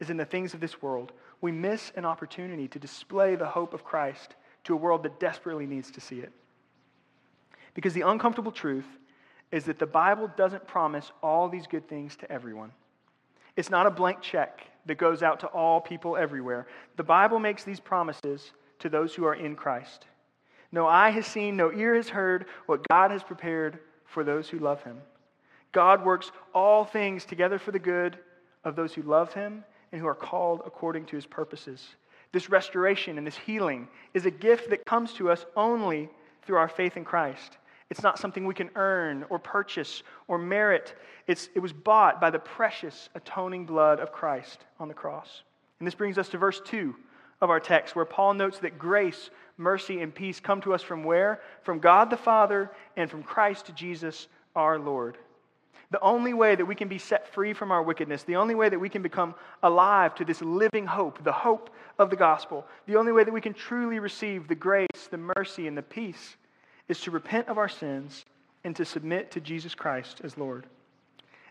is 0.00 0.10
in 0.10 0.16
the 0.16 0.24
things 0.24 0.54
of 0.54 0.60
this 0.60 0.80
world, 0.80 1.12
we 1.40 1.52
miss 1.52 1.92
an 1.96 2.04
opportunity 2.04 2.68
to 2.68 2.78
display 2.78 3.36
the 3.36 3.46
hope 3.46 3.74
of 3.74 3.84
Christ 3.84 4.34
to 4.64 4.74
a 4.74 4.76
world 4.76 5.02
that 5.02 5.20
desperately 5.20 5.66
needs 5.66 5.90
to 5.92 6.00
see 6.00 6.20
it. 6.20 6.32
Because 7.74 7.94
the 7.94 8.02
uncomfortable 8.02 8.52
truth 8.52 8.86
is 9.50 9.64
that 9.64 9.78
the 9.78 9.86
Bible 9.86 10.30
doesn't 10.36 10.66
promise 10.66 11.10
all 11.22 11.48
these 11.48 11.66
good 11.66 11.88
things 11.88 12.16
to 12.16 12.30
everyone. 12.30 12.72
It's 13.56 13.70
not 13.70 13.86
a 13.86 13.90
blank 13.90 14.20
check 14.20 14.66
that 14.86 14.98
goes 14.98 15.22
out 15.22 15.40
to 15.40 15.46
all 15.48 15.80
people 15.80 16.16
everywhere. 16.16 16.66
The 16.96 17.04
Bible 17.04 17.38
makes 17.38 17.64
these 17.64 17.80
promises 17.80 18.52
to 18.80 18.88
those 18.88 19.14
who 19.14 19.24
are 19.24 19.34
in 19.34 19.56
Christ. 19.56 20.06
No 20.70 20.86
eye 20.86 21.10
has 21.10 21.26
seen, 21.26 21.56
no 21.56 21.72
ear 21.72 21.94
has 21.94 22.08
heard 22.08 22.46
what 22.66 22.86
God 22.88 23.10
has 23.10 23.22
prepared 23.22 23.78
for 24.04 24.22
those 24.22 24.48
who 24.48 24.58
love 24.58 24.82
him. 24.82 24.98
God 25.72 26.04
works 26.04 26.30
all 26.54 26.84
things 26.84 27.24
together 27.24 27.58
for 27.58 27.72
the 27.72 27.78
good 27.78 28.18
of 28.64 28.76
those 28.76 28.94
who 28.94 29.02
love 29.02 29.32
him 29.32 29.64
and 29.92 30.00
who 30.00 30.06
are 30.06 30.14
called 30.14 30.62
according 30.66 31.06
to 31.06 31.16
his 31.16 31.26
purposes. 31.26 31.94
This 32.32 32.50
restoration 32.50 33.18
and 33.18 33.26
this 33.26 33.36
healing 33.36 33.88
is 34.14 34.26
a 34.26 34.30
gift 34.30 34.70
that 34.70 34.84
comes 34.84 35.12
to 35.14 35.30
us 35.30 35.46
only 35.56 36.08
through 36.42 36.56
our 36.56 36.68
faith 36.68 36.96
in 36.96 37.04
Christ. 37.04 37.58
It's 37.90 38.02
not 38.02 38.18
something 38.18 38.44
we 38.44 38.54
can 38.54 38.70
earn 38.74 39.24
or 39.30 39.38
purchase 39.38 40.02
or 40.26 40.36
merit. 40.36 40.94
It's, 41.26 41.48
it 41.54 41.60
was 41.60 41.72
bought 41.72 42.20
by 42.20 42.30
the 42.30 42.38
precious 42.38 43.08
atoning 43.14 43.64
blood 43.64 43.98
of 43.98 44.12
Christ 44.12 44.64
on 44.78 44.88
the 44.88 44.94
cross. 44.94 45.42
And 45.78 45.86
this 45.86 45.94
brings 45.94 46.18
us 46.18 46.28
to 46.30 46.38
verse 46.38 46.60
2 46.64 46.94
of 47.40 47.50
our 47.50 47.60
text, 47.60 47.96
where 47.96 48.04
Paul 48.04 48.34
notes 48.34 48.58
that 48.58 48.78
grace, 48.78 49.30
mercy, 49.56 50.00
and 50.00 50.14
peace 50.14 50.40
come 50.40 50.60
to 50.62 50.74
us 50.74 50.82
from 50.82 51.04
where? 51.04 51.40
From 51.62 51.78
God 51.78 52.10
the 52.10 52.16
Father 52.16 52.70
and 52.96 53.10
from 53.10 53.22
Christ 53.22 53.70
Jesus 53.74 54.26
our 54.54 54.78
Lord. 54.78 55.16
The 55.90 56.00
only 56.00 56.34
way 56.34 56.54
that 56.54 56.66
we 56.66 56.74
can 56.74 56.88
be 56.88 56.98
set 56.98 57.32
free 57.32 57.54
from 57.54 57.70
our 57.70 57.82
wickedness, 57.82 58.22
the 58.22 58.36
only 58.36 58.54
way 58.54 58.68
that 58.68 58.78
we 58.78 58.90
can 58.90 59.00
become 59.00 59.34
alive 59.62 60.14
to 60.16 60.24
this 60.24 60.42
living 60.42 60.86
hope, 60.86 61.22
the 61.24 61.32
hope 61.32 61.70
of 61.98 62.10
the 62.10 62.16
gospel, 62.16 62.66
the 62.86 62.96
only 62.96 63.12
way 63.12 63.24
that 63.24 63.32
we 63.32 63.40
can 63.40 63.54
truly 63.54 63.98
receive 63.98 64.48
the 64.48 64.54
grace, 64.54 65.08
the 65.10 65.16
mercy, 65.16 65.66
and 65.66 65.78
the 65.78 65.82
peace 65.82 66.36
is 66.88 67.00
to 67.00 67.10
repent 67.10 67.48
of 67.48 67.56
our 67.56 67.68
sins 67.68 68.24
and 68.64 68.76
to 68.76 68.84
submit 68.84 69.30
to 69.30 69.40
Jesus 69.40 69.74
Christ 69.74 70.20
as 70.22 70.36
Lord. 70.36 70.66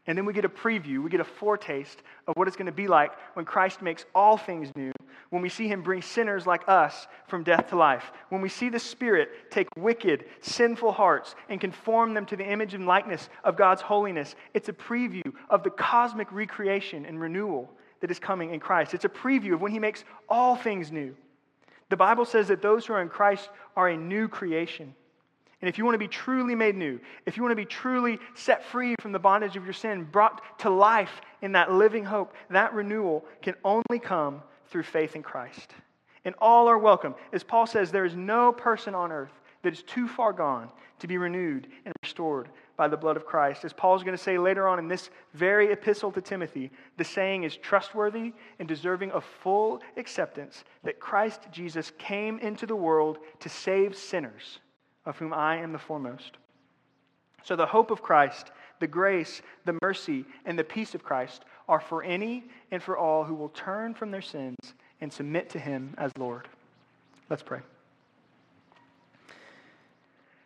And 0.07 0.17
then 0.17 0.25
we 0.25 0.31
get 0.31 0.45
a 0.45 0.49
preview, 0.49 1.03
we 1.03 1.09
get 1.09 1.19
a 1.19 1.25
foretaste 1.25 2.01
of 2.27 2.37
what 2.37 2.47
it's 2.47 2.55
going 2.55 2.67
to 2.67 2.71
be 2.71 2.87
like 2.87 3.11
when 3.33 3.43
Christ 3.43 3.81
makes 3.81 4.05
all 4.15 4.37
things 4.37 4.71
new, 4.73 4.93
when 5.31 5.41
we 5.41 5.49
see 5.49 5.67
him 5.67 5.83
bring 5.83 6.01
sinners 6.01 6.47
like 6.47 6.63
us 6.69 7.07
from 7.27 7.43
death 7.43 7.67
to 7.69 7.75
life, 7.75 8.13
when 8.29 8.39
we 8.39 8.47
see 8.47 8.69
the 8.69 8.79
Spirit 8.79 9.51
take 9.51 9.67
wicked, 9.75 10.23
sinful 10.39 10.93
hearts 10.93 11.35
and 11.49 11.59
conform 11.59 12.13
them 12.13 12.25
to 12.27 12.37
the 12.37 12.49
image 12.49 12.73
and 12.73 12.87
likeness 12.87 13.27
of 13.43 13.57
God's 13.57 13.81
holiness. 13.81 14.35
It's 14.53 14.69
a 14.69 14.73
preview 14.73 15.33
of 15.49 15.63
the 15.63 15.71
cosmic 15.71 16.31
recreation 16.31 17.05
and 17.05 17.19
renewal 17.19 17.69
that 17.99 18.09
is 18.09 18.19
coming 18.19 18.53
in 18.53 18.61
Christ. 18.61 18.93
It's 18.93 19.05
a 19.05 19.09
preview 19.09 19.55
of 19.55 19.61
when 19.61 19.73
he 19.73 19.79
makes 19.79 20.05
all 20.29 20.55
things 20.55 20.89
new. 20.89 21.15
The 21.89 21.97
Bible 21.97 22.23
says 22.23 22.47
that 22.47 22.61
those 22.61 22.85
who 22.85 22.93
are 22.93 23.01
in 23.01 23.09
Christ 23.09 23.49
are 23.75 23.89
a 23.89 23.97
new 23.97 24.29
creation. 24.29 24.95
And 25.61 25.67
if 25.67 25.77
you 25.77 25.85
want 25.85 25.95
to 25.95 25.99
be 25.99 26.07
truly 26.07 26.53
made 26.53 26.75
new, 26.75 26.99
if 27.25 27.35
you 27.35 27.43
want 27.43 27.51
to 27.51 27.55
be 27.55 27.65
truly 27.65 28.19
set 28.35 28.63
free 28.65 28.95
from 29.01 29.11
the 29.11 29.19
bondage 29.19 29.55
of 29.55 29.63
your 29.63 29.73
sin, 29.73 30.03
brought 30.03 30.59
to 30.59 30.69
life 30.69 31.21
in 31.41 31.53
that 31.53 31.71
living 31.71 32.05
hope, 32.05 32.33
that 32.51 32.73
renewal 32.73 33.25
can 33.41 33.55
only 33.63 33.99
come 33.99 34.41
through 34.69 34.83
faith 34.83 35.15
in 35.15 35.23
Christ. 35.23 35.73
And 36.25 36.35
all 36.39 36.67
are 36.67 36.77
welcome. 36.77 37.15
As 37.33 37.43
Paul 37.43 37.65
says, 37.65 37.91
there 37.91 38.05
is 38.05 38.15
no 38.15 38.51
person 38.51 38.93
on 38.93 39.11
earth 39.11 39.31
that 39.63 39.73
is 39.73 39.81
too 39.81 40.07
far 40.07 40.31
gone 40.31 40.69
to 40.99 41.07
be 41.07 41.17
renewed 41.17 41.67
and 41.85 41.93
restored 42.03 42.49
by 42.75 42.87
the 42.87 42.97
blood 42.97 43.17
of 43.17 43.25
Christ. 43.25 43.65
As 43.65 43.73
Paul 43.73 43.95
is 43.95 44.03
going 44.03 44.15
to 44.15 44.23
say 44.23 44.37
later 44.37 44.67
on 44.67 44.77
in 44.77 44.87
this 44.87 45.09
very 45.33 45.71
epistle 45.71 46.11
to 46.11 46.21
Timothy, 46.21 46.69
the 46.97 47.03
saying 47.03 47.43
is 47.43 47.57
trustworthy 47.57 48.33
and 48.59 48.67
deserving 48.67 49.11
of 49.11 49.23
full 49.23 49.81
acceptance 49.95 50.63
that 50.83 50.99
Christ 50.99 51.47
Jesus 51.51 51.91
came 51.97 52.37
into 52.39 52.67
the 52.67 52.75
world 52.75 53.17
to 53.39 53.49
save 53.49 53.97
sinners 53.97 54.59
of 55.07 55.17
whom 55.17 55.33
I 55.33 55.57
am 55.57 55.71
the 55.71 55.79
foremost. 55.79 56.37
So 57.43 57.55
the 57.55 57.65
hope 57.65 57.91
of 57.91 58.03
Christ, 58.03 58.51
the 58.79 58.87
grace, 58.87 59.41
the 59.65 59.77
mercy, 59.81 60.25
and 60.45 60.59
the 60.59 60.65
peace 60.65 60.93
of 60.93 61.03
Christ 61.03 61.45
are 61.69 61.79
for 61.79 62.03
any 62.03 62.43
and 62.71 62.83
for 62.83 62.97
all 62.97 63.23
who 63.23 63.33
will 63.33 63.49
turn 63.49 63.93
from 63.93 64.11
their 64.11 64.21
sins 64.21 64.57
and 64.99 65.11
submit 65.11 65.49
to 65.51 65.59
him 65.59 65.95
as 65.97 66.11
Lord. 66.17 66.49
Let's 67.29 67.41
pray. 67.41 67.61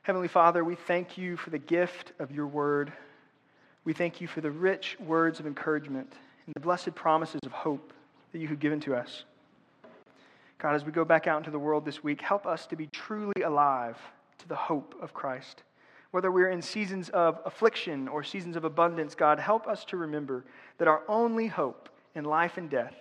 Heavenly 0.04 0.28
Father, 0.28 0.64
we 0.64 0.76
thank 0.76 1.18
you 1.18 1.38
for 1.38 1.50
the 1.50 1.60
gift 1.60 2.14
of 2.20 2.32
your 2.32 2.48
word. 2.48 2.94
We 3.84 3.94
thank 3.94 4.22
you 4.22 4.28
for 4.28 4.42
the 4.42 4.52
rich 4.52 4.96
words 5.00 5.40
of 5.40 5.48
encouragement 5.48 6.14
and 6.46 6.54
the 6.54 6.60
blessed 6.60 6.94
promises 6.94 7.42
of 7.46 7.52
hope 7.52 7.94
that 8.32 8.40
you 8.40 8.48
have 8.48 8.60
given 8.60 8.80
to 8.82 8.96
us. 8.96 9.24
God, 10.60 10.76
as 10.76 10.86
we 10.86 10.92
go 10.92 11.04
back 11.04 11.26
out 11.26 11.40
into 11.40 11.50
the 11.50 11.60
world 11.60 11.84
this 11.84 12.04
week, 12.04 12.22
help 12.22 12.46
us 12.46 12.68
to 12.68 12.76
be 12.76 12.88
truly 12.88 13.42
alive 13.44 13.98
to 14.42 14.48
the 14.48 14.56
hope 14.56 14.96
of 15.02 15.14
Christ. 15.14 15.64
Whether 16.12 16.32
we're 16.32 16.50
in 16.50 16.62
seasons 16.62 17.10
of 17.10 17.40
affliction 17.46 18.08
or 18.08 18.24
seasons 18.24 18.56
of 18.56 18.66
abundance, 18.66 19.16
God, 19.16 19.40
help 19.40 19.68
us 19.68 19.86
to 19.86 19.98
remember 19.98 20.46
that 20.78 20.88
our 20.88 21.04
only 21.08 21.48
hope 21.48 21.90
in 22.16 22.26
life 22.26 22.58
and 22.58 22.70
death 22.70 22.96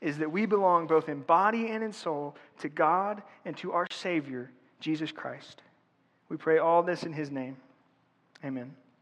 is 0.00 0.18
that 0.18 0.30
we 0.30 0.46
belong 0.46 0.86
both 0.86 1.08
in 1.08 1.20
body 1.22 1.68
and 1.68 1.82
in 1.82 1.92
soul 1.92 2.36
to 2.58 2.68
God 2.68 3.22
and 3.44 3.56
to 3.58 3.72
our 3.72 3.86
Savior, 3.90 4.50
Jesus 4.80 5.12
Christ. 5.12 5.62
We 6.28 6.36
pray 6.36 6.58
all 6.58 6.82
this 6.82 7.02
in 7.02 7.12
His 7.12 7.30
name. 7.30 7.56
Amen. 8.44 8.74